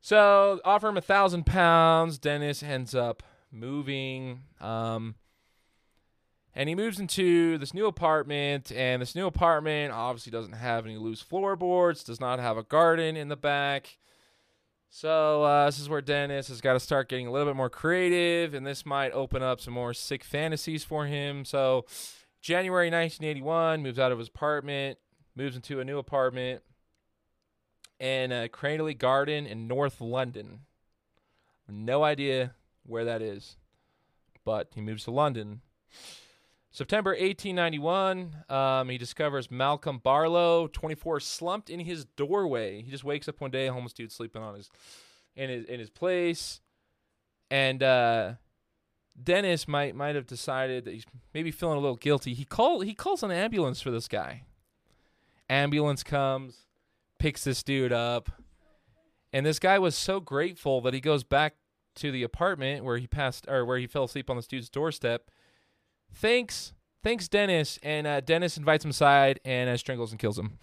[0.06, 2.20] So offer him a thousand pounds.
[2.20, 5.16] Dennis ends up moving, um,
[6.56, 8.72] and he moves into this new apartment.
[8.72, 12.04] And this new apartment obviously doesn't have any loose floorboards.
[12.04, 13.98] Does not have a garden in the back.
[14.89, 17.70] So uh, this is where Dennis has got to start getting a little bit more
[17.70, 21.44] creative, and this might open up some more sick fantasies for him.
[21.44, 21.86] So
[22.41, 24.98] January 1981, moves out of his apartment,
[25.36, 26.62] moves into a new apartment
[28.00, 30.62] in uh, Cranley Garden in North London.
[31.68, 32.54] No idea
[32.86, 33.58] where that is,
[34.46, 35.60] but he moves to London.
[36.76, 42.82] September 1891, um, he discovers Malcolm Barlow, 24, slumped in his doorway.
[42.82, 44.70] He just wakes up one day, homeless dude sleeping on his
[45.38, 46.60] in his in his place,
[47.50, 48.34] and uh,
[49.24, 52.34] Dennis might might have decided that he's maybe feeling a little guilty.
[52.34, 54.44] He call he calls an ambulance for this guy.
[55.50, 56.66] Ambulance comes,
[57.20, 58.30] picks this dude up,
[59.32, 61.56] and this guy was so grateful that he goes back
[61.96, 65.32] to the apartment where he passed or where he fell asleep on this dude's doorstep.
[66.15, 66.73] Thanks,
[67.04, 70.58] thanks, Dennis, and uh, Dennis invites him aside and uh, strangles and kills him.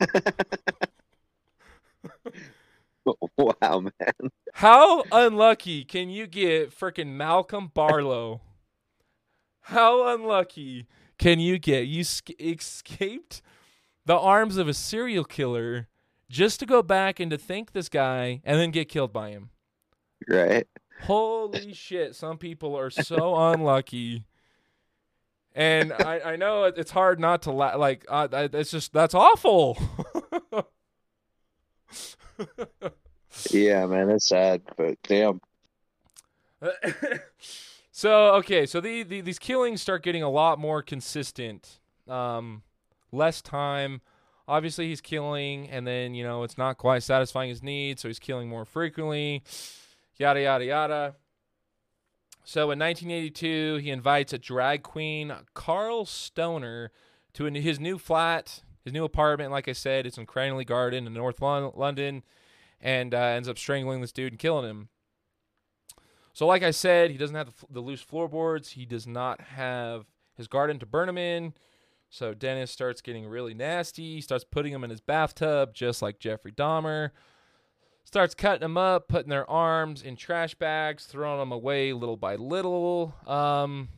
[3.36, 4.30] wow, man.
[4.54, 8.40] How unlucky can you get, frickin' Malcolm Barlow?
[9.62, 10.86] How unlucky
[11.18, 11.86] can you get?
[11.86, 13.42] You sc- escaped
[14.06, 15.88] the arms of a serial killer
[16.28, 19.50] just to go back and to thank this guy and then get killed by him.
[20.28, 20.66] Right?
[21.02, 22.14] Holy shit!
[22.14, 24.24] Some people are so unlucky,
[25.54, 28.04] and I, I know it's hard not to la- like.
[28.08, 29.78] Uh, I- it's just that's awful.
[33.50, 34.10] Yeah, man.
[34.10, 35.40] it's sad, but damn.
[37.92, 41.78] so okay, so the, the these killings start getting a lot more consistent.
[42.08, 42.62] Um,
[43.12, 44.00] less time.
[44.48, 48.18] Obviously, he's killing, and then you know it's not quite satisfying his needs, so he's
[48.18, 49.42] killing more frequently.
[50.18, 51.14] Yada yada yada.
[52.44, 56.90] So in 1982, he invites a drag queen, Carl Stoner,
[57.34, 59.52] to his new flat, his new apartment.
[59.52, 62.22] Like I said, it's in Cranley Garden in North London,
[62.80, 64.88] and uh, ends up strangling this dude and killing him.
[66.32, 68.70] So, like I said, he doesn't have the, the loose floorboards.
[68.70, 71.52] He does not have his garden to burn him in.
[72.10, 74.16] So Dennis starts getting really nasty.
[74.16, 77.10] He starts putting him in his bathtub, just like Jeffrey Dahmer.
[78.04, 82.34] Starts cutting them up, putting their arms in trash bags, throwing them away little by
[82.34, 83.14] little.
[83.26, 83.88] Um,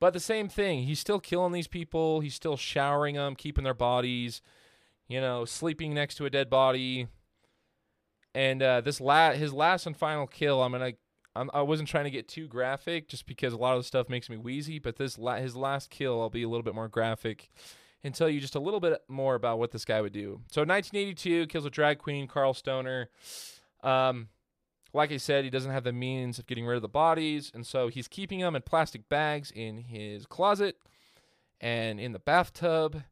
[0.00, 2.20] but the same thing, he's still killing these people.
[2.20, 4.42] He's still showering them, keeping their bodies,
[5.08, 7.08] you know, sleeping next to a dead body.
[8.34, 10.92] And uh, this la- his last and final kill, I'm gonna
[11.34, 14.08] I'm, I wasn't trying to get too graphic, just because a lot of the stuff
[14.08, 14.78] makes me wheezy.
[14.78, 17.50] But this la- his last kill, I'll be a little bit more graphic
[18.04, 20.40] and tell you just a little bit more about what this guy would do.
[20.50, 23.10] So, 1982 kills a drag queen, Carl Stoner.
[23.82, 24.28] Um,
[24.94, 27.66] like I said, he doesn't have the means of getting rid of the bodies, and
[27.66, 30.78] so he's keeping them in plastic bags in his closet
[31.60, 33.02] and in the bathtub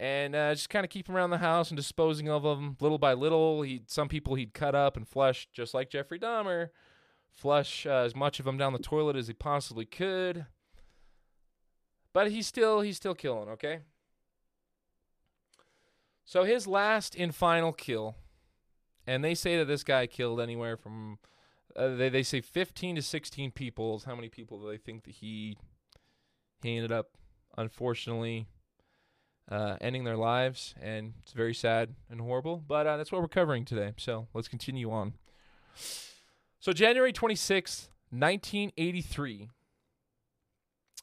[0.00, 2.96] and uh, just kind of keep them around the house and disposing of them little
[2.96, 3.60] by little.
[3.60, 6.70] He some people he'd cut up and flush just like Jeffrey Dahmer,
[7.30, 10.46] flush uh, as much of them down the toilet as he possibly could.
[12.14, 13.80] But he's still he's still killing, okay?
[16.30, 18.14] So his last and final kill,
[19.04, 21.18] and they say that this guy killed anywhere from
[21.74, 25.02] uh, they they say 15 to 16 people is how many people do they think
[25.06, 25.56] that he
[26.62, 27.08] he ended up
[27.58, 28.46] unfortunately
[29.50, 32.62] uh, ending their lives, and it's very sad and horrible.
[32.64, 33.94] But uh, that's what we're covering today.
[33.96, 35.14] So let's continue on.
[36.60, 39.48] So January 26th, 1983,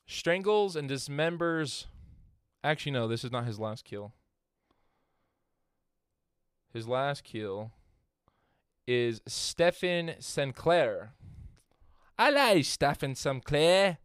[0.08, 1.88] strangles and dismembers.
[2.64, 4.14] Actually, no, this is not his last kill.
[6.78, 7.72] His last kill
[8.86, 11.14] is Stephen Sinclair.
[12.20, 13.98] Hello, Stephen Sinclair.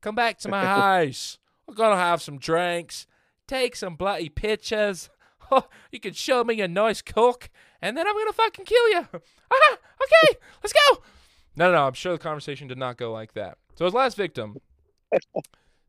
[0.00, 1.38] Come back to my house.
[1.66, 3.06] We're gonna have some drinks
[3.46, 5.10] take some bloody pictures.
[5.50, 7.50] Oh, you can show me a nice cook,
[7.82, 9.06] and then I'm gonna fucking kill you.
[9.52, 11.02] Ah, okay, let's go.
[11.54, 13.58] No, no, no, I'm sure the conversation did not go like that.
[13.74, 14.56] So his last victim,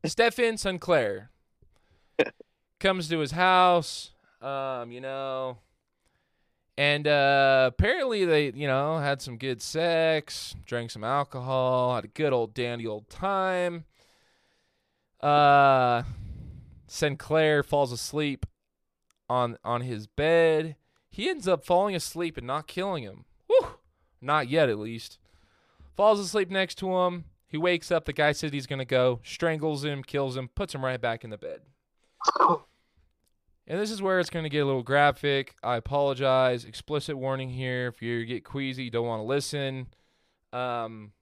[0.04, 1.30] Stephen Sinclair,
[2.78, 4.12] comes to his house.
[4.42, 5.56] Um, you know,
[6.78, 12.08] and uh, apparently they, you know, had some good sex, drank some alcohol, had a
[12.08, 13.84] good old dandy old time.
[15.20, 16.02] Uh,
[16.86, 18.46] Sinclair falls asleep
[19.28, 20.76] on on his bed.
[21.08, 23.24] He ends up falling asleep and not killing him.
[23.46, 23.68] Whew.
[24.20, 25.18] Not yet, at least.
[25.96, 27.24] Falls asleep next to him.
[27.48, 28.04] He wakes up.
[28.04, 31.30] The guy said he's to go, strangles him, kills him, puts him right back in
[31.30, 31.60] the bed.
[33.66, 35.56] And this is where it's going to get a little graphic.
[35.62, 36.64] I apologize.
[36.64, 37.88] Explicit warning here.
[37.88, 39.88] If you get queasy, you don't want to listen.
[40.52, 41.12] Um,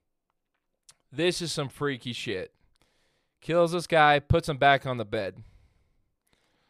[1.10, 2.52] this is some freaky shit.
[3.40, 5.42] Kills this guy, puts him back on the bed.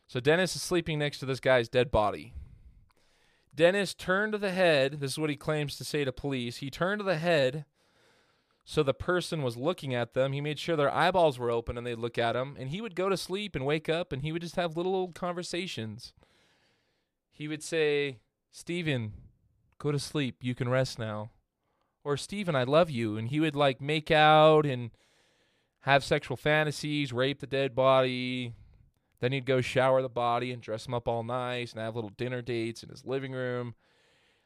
[0.07, 2.35] So Dennis is sleeping next to this guy's dead body.
[3.55, 5.01] Dennis turned to the head.
[5.01, 6.59] This is what he claims to say to police.
[6.59, 7.64] He turned to the head
[8.65, 10.33] so the person was looking at them.
[10.33, 12.57] He made sure their eyeballs were open and they'd look at him.
[12.59, 14.95] And he would go to sleep and wake up and he would just have little
[14.95, 16.15] old conversations.
[17.31, 19.12] He would say, Steven,
[19.79, 20.37] go to sleep.
[20.41, 21.31] You can rest now.
[22.05, 23.19] Or, Steven, I love you.
[23.19, 24.91] And he would like make out and
[25.81, 28.55] have sexual fantasies, rape the dead body.
[29.21, 32.11] Then he'd go shower the body and dress him up all nice and have little
[32.11, 33.75] dinner dates in his living room.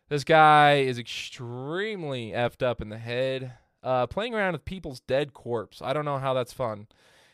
[0.09, 3.53] This guy is extremely effed up in the head
[3.83, 5.81] uh, playing around with people's dead corpse.
[5.83, 6.87] I don't know how that's fun.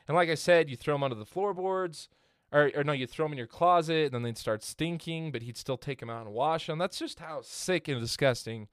[0.06, 2.08] And like I said, you throw them under the floorboards,
[2.52, 5.42] or, or no, you throw them in your closet, and then they'd start stinking, but
[5.42, 6.78] he'd still take them out and wash them.
[6.78, 8.68] That's just how sick and disgusting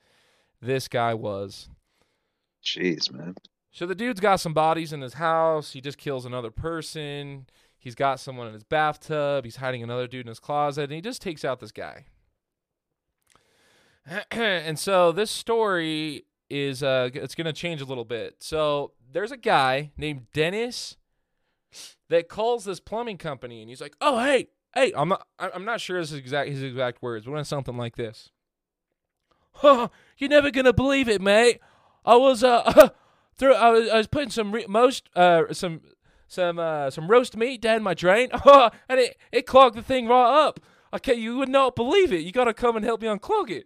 [0.61, 1.69] this guy was.
[2.63, 3.35] Jeez, man.
[3.71, 5.71] So the dude's got some bodies in his house.
[5.71, 7.47] He just kills another person.
[7.77, 9.45] He's got someone in his bathtub.
[9.45, 12.05] He's hiding another dude in his closet, and he just takes out this guy.
[14.31, 18.35] and so this story is uh it's going to change a little bit.
[18.39, 20.97] So there's a guy named Dennis
[22.09, 25.81] that calls this plumbing company and he's like, "Oh, hey, hey, I'm not I'm not
[25.81, 28.31] sure his exact his exact words, but it's something like this.
[29.63, 31.59] You're never to believe it, mate.
[32.05, 32.89] I was uh
[33.37, 35.81] through I was, I was putting some re- most uh some
[36.27, 38.29] some uh some roast meat down my drain.
[38.45, 40.59] and it it clogged the thing right up.
[40.93, 42.21] Okay, you would not believe it.
[42.21, 43.65] You got to come and help me unclog it.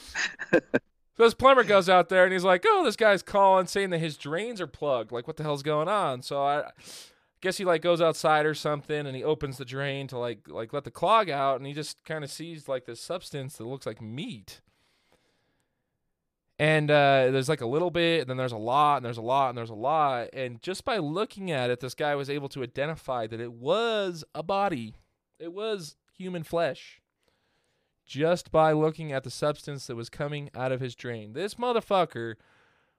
[0.52, 0.60] so
[1.16, 4.16] this plumber goes out there and he's like, "Oh, this guy's calling saying that his
[4.16, 5.12] drains are plugged.
[5.12, 6.70] Like, what the hell's going on?" So I
[7.40, 10.72] guess he like goes outside or something and he opens the drain to like like
[10.72, 13.86] let the clog out and he just kind of sees like this substance that looks
[13.86, 14.60] like meat.
[16.58, 19.22] And uh, there's like a little bit, and then there's a lot, and there's a
[19.22, 20.28] lot, and there's a lot.
[20.32, 24.22] And just by looking at it, this guy was able to identify that it was
[24.32, 24.94] a body.
[25.40, 27.01] It was human flesh
[28.12, 31.32] just by looking at the substance that was coming out of his drain.
[31.32, 32.34] This motherfucker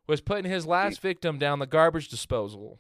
[0.08, 2.80] was putting his last victim down the garbage disposal.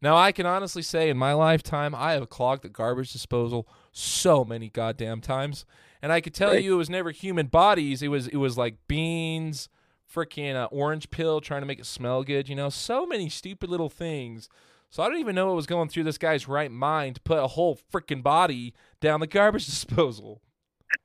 [0.00, 4.42] Now, I can honestly say in my lifetime, I have clogged the garbage disposal so
[4.42, 5.66] many goddamn times.
[6.00, 6.64] And I could tell right.
[6.64, 8.00] you it was never human bodies.
[8.02, 9.68] It was it was like beans,
[10.10, 12.70] freaking uh, orange pill trying to make it smell good, you know?
[12.70, 14.48] So many stupid little things.
[14.90, 17.38] So I don't even know what was going through this guy's right mind to put
[17.38, 20.40] a whole freaking body down the garbage disposal.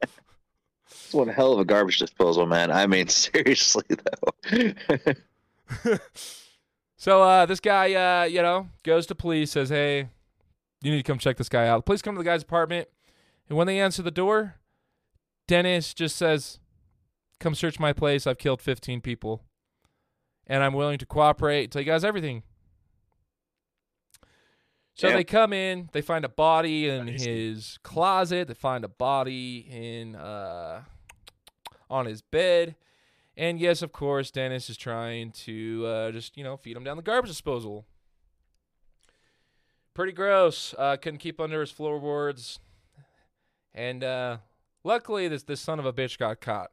[0.01, 2.71] It's one hell of a garbage disposal, man.
[2.71, 4.73] I mean, seriously though.
[6.97, 10.07] so uh, this guy, uh, you know, goes to police, says, "Hey,
[10.81, 12.87] you need to come check this guy out." The police come to the guy's apartment,
[13.49, 14.55] and when they answer the door,
[15.47, 16.59] Dennis just says,
[17.39, 18.25] "Come search my place.
[18.25, 19.43] I've killed 15 people,
[20.47, 21.71] and I'm willing to cooperate.
[21.71, 22.43] Tell you guys everything."
[24.95, 29.65] So they come in, they find a body in his closet, they find a body
[29.69, 30.83] in uh
[31.89, 32.75] on his bed.
[33.35, 36.97] And yes, of course, Dennis is trying to uh, just, you know, feed him down
[36.97, 37.85] the garbage disposal.
[39.95, 40.75] Pretty gross.
[40.77, 42.59] Uh, couldn't keep under his floorboards.
[43.73, 44.37] And uh,
[44.83, 46.71] luckily, this, this son of a bitch got caught.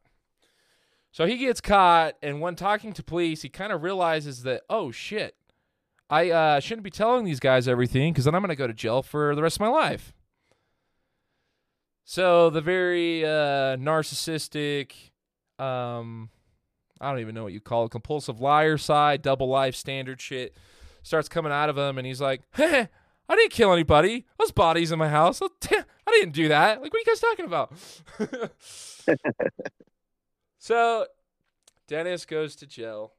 [1.13, 4.91] So he gets caught, and when talking to police, he kind of realizes that, oh
[4.91, 5.35] shit,
[6.11, 8.75] I uh, shouldn't be telling these guys everything because then I'm going to go to
[8.75, 10.13] jail for the rest of my life.
[12.05, 14.93] So the very uh, narcissistic,
[15.61, 16.31] um,
[17.01, 20.57] I don't even know what you call it, compulsive liar side, double life standard shit
[21.05, 22.89] starts coming out of him, and he's like, "Hey,
[23.29, 24.27] I didn't kill anybody.
[24.41, 25.41] Those bodies in my house.
[25.71, 26.83] I didn't do that.
[26.83, 27.73] Like, what are you guys talking about?"
[30.59, 31.07] so
[31.87, 33.13] Dennis goes to jail.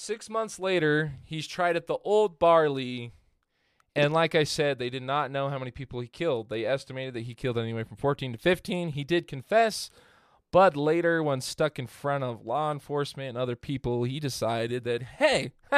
[0.00, 3.10] Six months later, he's tried at the Old Bailey.
[3.96, 6.50] And like I said, they did not know how many people he killed.
[6.50, 8.90] They estimated that he killed anywhere from 14 to 15.
[8.90, 9.90] He did confess,
[10.52, 15.02] but later, when stuck in front of law enforcement and other people, he decided that,
[15.02, 15.50] hey,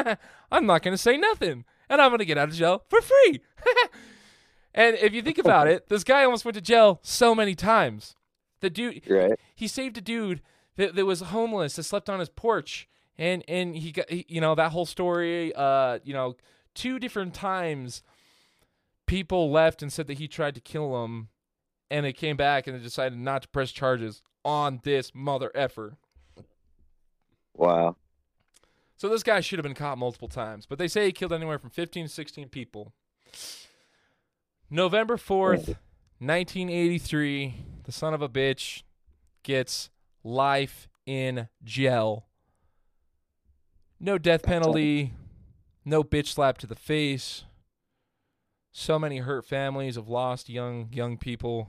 [0.53, 1.65] I'm not going to say nothing.
[1.89, 3.41] And I'm going to get out of jail for free.
[4.75, 8.17] and if you think about it, this guy almost went to jail so many times.
[8.61, 9.41] The dude, right.
[9.55, 10.43] he saved a dude
[10.77, 12.87] that, that was homeless, that slept on his porch
[13.19, 15.55] and and he got he, you know that whole story.
[15.55, 16.37] Uh, you know,
[16.75, 18.03] two different times,
[19.07, 21.29] people left and said that he tried to kill him,
[21.91, 24.23] and they came back and they decided not to press charges.
[24.45, 25.97] on this mother effer.
[27.55, 27.97] Wow.
[28.97, 31.59] So this guy should have been caught multiple times, but they say he killed anywhere
[31.59, 32.93] from 15 to 16 people.
[34.71, 35.77] November 4th,
[36.19, 37.55] 1983,
[37.85, 38.83] the son of a bitch
[39.43, 39.91] gets
[40.23, 42.27] life in jail.
[44.01, 45.13] No death penalty,
[45.85, 47.45] no bitch slap to the face.
[48.73, 51.69] So many hurt families of lost young young people.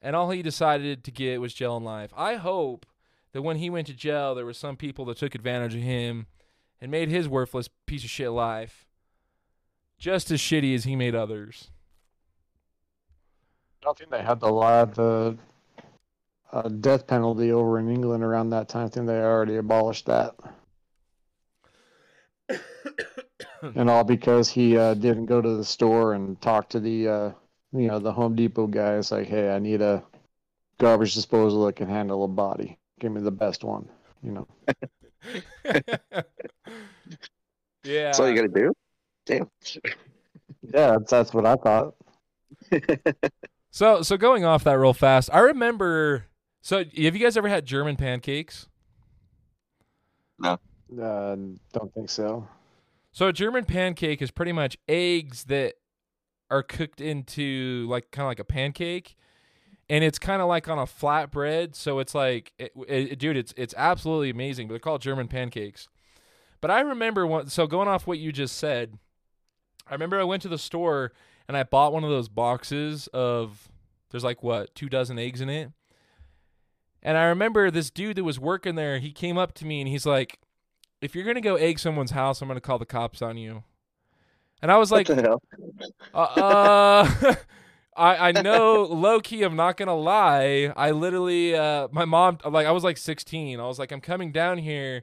[0.00, 2.12] And all he decided to get was jail and life.
[2.16, 2.86] I hope
[3.32, 6.26] that when he went to jail, there were some people that took advantage of him
[6.80, 8.86] and made his worthless piece of shit life
[9.98, 11.70] just as shitty as he made others.
[13.82, 15.36] I don't think they had the law the
[16.52, 18.86] uh, death penalty over in England around that time.
[18.86, 20.34] I think they already abolished that.
[23.62, 27.30] And all because he uh, didn't go to the store and talk to the uh,
[27.72, 30.02] you know the Home Depot guys like, hey, I need a
[30.78, 32.78] garbage disposal that can handle a body.
[32.98, 33.88] Give me the best one.
[34.22, 34.46] You know.
[35.64, 36.22] yeah.
[37.84, 38.72] That's all you got to do.
[39.26, 39.50] Damn.
[40.62, 41.94] Yeah, that's, that's what I thought.
[43.70, 46.26] So so going off that real fast, I remember.
[46.60, 48.68] So have you guys ever had German pancakes?
[50.38, 50.58] No.
[51.00, 51.36] Uh,
[51.72, 52.48] don't think so.
[53.12, 55.74] So a German pancake is pretty much eggs that
[56.50, 59.16] are cooked into like kind of like a pancake,
[59.88, 61.74] and it's kind of like on a flat bread.
[61.74, 64.68] So it's like, it, it, dude, it's it's absolutely amazing.
[64.68, 65.88] But they're called German pancakes.
[66.60, 67.48] But I remember one.
[67.48, 68.98] So going off what you just said,
[69.88, 71.12] I remember I went to the store
[71.48, 73.68] and I bought one of those boxes of
[74.10, 75.72] there's like what two dozen eggs in it.
[77.02, 78.98] And I remember this dude that was working there.
[78.98, 80.38] He came up to me and he's like,
[81.00, 83.64] "If you're gonna go egg someone's house, I'm gonna call the cops on you."
[84.62, 85.42] And I was like, what the hell?
[86.12, 87.34] uh, uh
[87.96, 89.42] I I know low key.
[89.42, 90.72] I'm not gonna lie.
[90.76, 93.60] I literally, uh, my mom, like, I was like 16.
[93.60, 95.02] I was like, I'm coming down here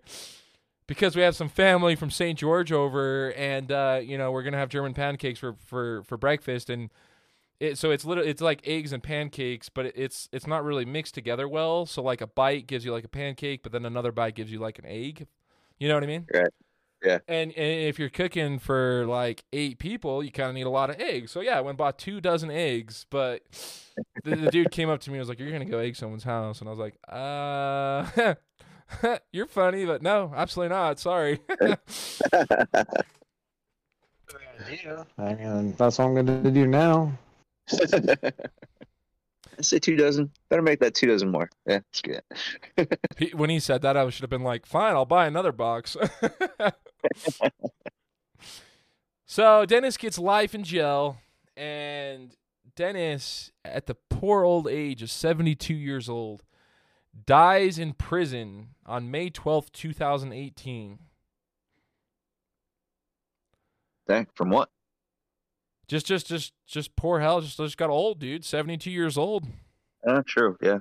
[0.87, 2.37] because we have some family from St.
[2.39, 6.69] George over, and uh, you know, we're gonna have German pancakes for for for breakfast,
[6.69, 6.89] and
[7.59, 11.13] it so it's literally it's like eggs and pancakes, but it's it's not really mixed
[11.13, 11.85] together well.
[11.85, 14.59] So like a bite gives you like a pancake, but then another bite gives you
[14.59, 15.27] like an egg.
[15.79, 16.25] You know what I mean?
[16.33, 16.49] Right.
[17.03, 17.19] Yeah.
[17.27, 20.89] And, and if you're cooking for like eight people, you kind of need a lot
[20.89, 21.31] of eggs.
[21.31, 23.05] So yeah, I went and bought two dozen eggs.
[23.09, 23.43] But
[24.23, 26.23] the, the dude came up to me and was like, "You're gonna go egg someone's
[26.23, 28.35] house," and I was like, "Uh."
[29.33, 30.99] You're funny, but no, absolutely not.
[30.99, 31.39] Sorry.
[34.83, 35.03] Yeah.
[35.17, 37.17] I mean, that's what I'm going to do now.
[39.57, 40.31] I say two dozen.
[40.49, 41.49] Better make that two dozen more.
[41.65, 42.01] Yeah, that's
[42.77, 42.97] good.
[43.33, 45.97] When he said that, I should have been like, "Fine, I'll buy another box."
[49.25, 51.17] so Dennis gets life in jail,
[51.55, 52.35] and
[52.75, 56.43] Dennis, at the poor old age of 72 years old,
[57.25, 60.99] dies in prison on May 12th, 2018.
[64.07, 64.69] Dang, from what?
[65.87, 67.41] Just, just, just, just poor hell.
[67.41, 68.43] Just, just got old, dude.
[68.43, 69.45] 72 years old.
[70.05, 70.57] Uh, true.
[70.61, 70.79] Yeah.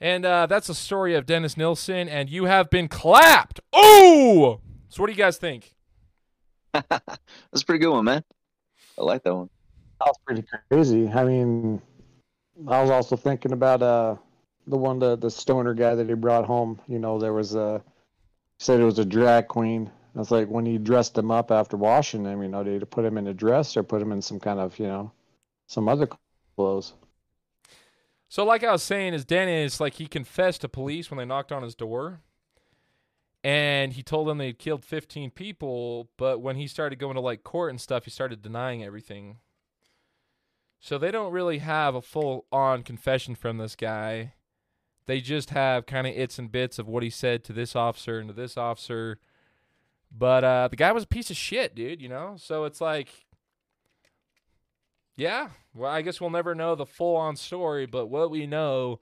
[0.00, 3.60] And uh, that's the story of Dennis Nilsen, and you have been clapped.
[3.72, 4.60] Oh!
[4.88, 5.74] So, what do you guys think?
[6.72, 8.24] That's a pretty good one, man.
[8.98, 9.50] I like that one.
[9.98, 11.08] That was pretty crazy.
[11.08, 11.82] I mean,
[12.66, 14.16] I was also thinking about uh
[14.66, 16.80] the one the the stoner guy that he brought home.
[16.86, 17.82] You know, there was a
[18.58, 19.90] said it was a drag queen.
[20.16, 22.42] It's like when he dressed him up after washing him.
[22.42, 24.58] You know, they he put him in a dress or put him in some kind
[24.58, 25.12] of you know
[25.70, 26.08] some other
[26.56, 26.94] clothes?
[28.28, 31.52] So, like I was saying, is Dennis like he confessed to police when they knocked
[31.52, 32.20] on his door,
[33.42, 36.10] and he told them they killed 15 people.
[36.16, 39.38] But when he started going to like court and stuff, he started denying everything.
[40.80, 44.34] So they don't really have a full on confession from this guy.
[45.06, 48.18] They just have kind of its and bits of what he said to this officer
[48.18, 49.18] and to this officer.
[50.10, 52.00] But uh, the guy was a piece of shit, dude.
[52.00, 53.08] You know, so it's like
[55.16, 55.50] yeah.
[55.74, 59.00] Well, I guess we'll never know the full on story, but what we know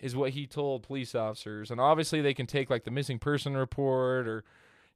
[0.00, 1.70] is what he told police officers.
[1.70, 4.44] And obviously they can take like the missing person report or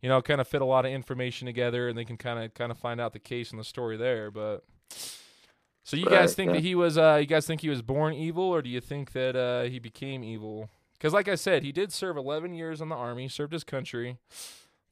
[0.03, 2.53] you know, kind of fit a lot of information together and they can kind of
[2.55, 4.64] kind of find out the case and the story there, but
[5.84, 6.55] so you guys think yeah.
[6.55, 9.12] that he was uh you guys think he was born evil or do you think
[9.12, 10.68] that uh he became evil?
[11.01, 14.18] Cuz like I said, he did serve 11 years in the army, served his country.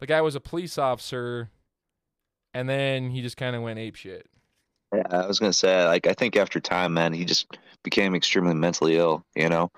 [0.01, 1.51] The guy was a police officer
[2.55, 4.27] and then he just kind of went ape shit.
[4.95, 8.55] Yeah, I was gonna say, like, I think after time, man, he just became extremely
[8.55, 9.25] mentally ill.
[9.37, 9.71] You know,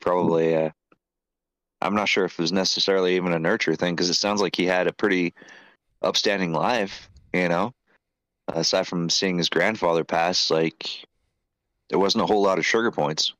[0.00, 0.56] probably.
[0.56, 0.70] Uh,
[1.80, 4.56] I'm not sure if it was necessarily even a nurture thing because it sounds like
[4.56, 5.34] he had a pretty
[6.02, 7.08] upstanding life.
[7.32, 7.74] You know,
[8.48, 11.06] aside from seeing his grandfather pass, like,
[11.90, 13.34] there wasn't a whole lot of sugar points.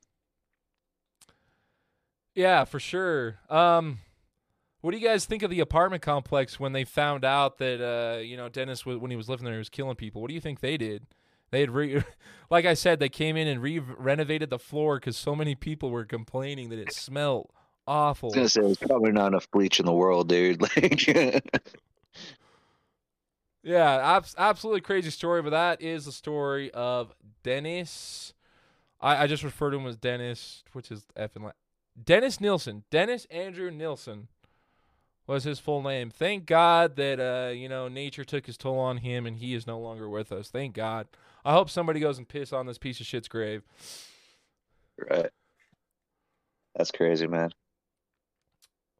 [2.35, 3.39] Yeah, for sure.
[3.49, 3.99] Um,
[4.85, 8.19] what do you guys think of the apartment complex when they found out that uh,
[8.19, 10.21] you know Dennis was, when he was living there he was killing people?
[10.21, 11.07] What do you think they did?
[11.49, 12.03] They had re-
[12.51, 15.89] like I said, they came in and re- renovated the floor because so many people
[15.89, 17.49] were complaining that it smelled
[17.87, 18.27] awful.
[18.27, 20.61] I was gonna say there's probably not enough bleach in the world, dude.
[20.77, 21.07] Like,
[23.63, 27.11] Yeah, abs- absolutely crazy story, but that is the story of
[27.41, 28.35] Dennis.
[29.01, 31.53] I, I just refer to him as Dennis, which is effing la-
[32.01, 32.83] Dennis Nilsen.
[32.91, 34.27] Dennis Andrew Nilsen
[35.27, 36.09] was his full name.
[36.09, 39.67] Thank God that uh, you know nature took his toll on him and he is
[39.67, 40.49] no longer with us.
[40.49, 41.07] Thank God.
[41.43, 43.61] I hope somebody goes and piss on this piece of shit's grave.
[45.09, 45.29] right.
[46.75, 47.51] That's crazy, man.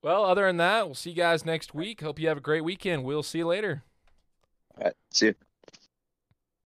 [0.02, 2.02] Well, other than that, we'll see you guys next week.
[2.02, 3.04] Hope you have a great weekend.
[3.04, 3.84] We'll see you later.
[4.78, 4.94] All right.
[5.12, 5.36] See you.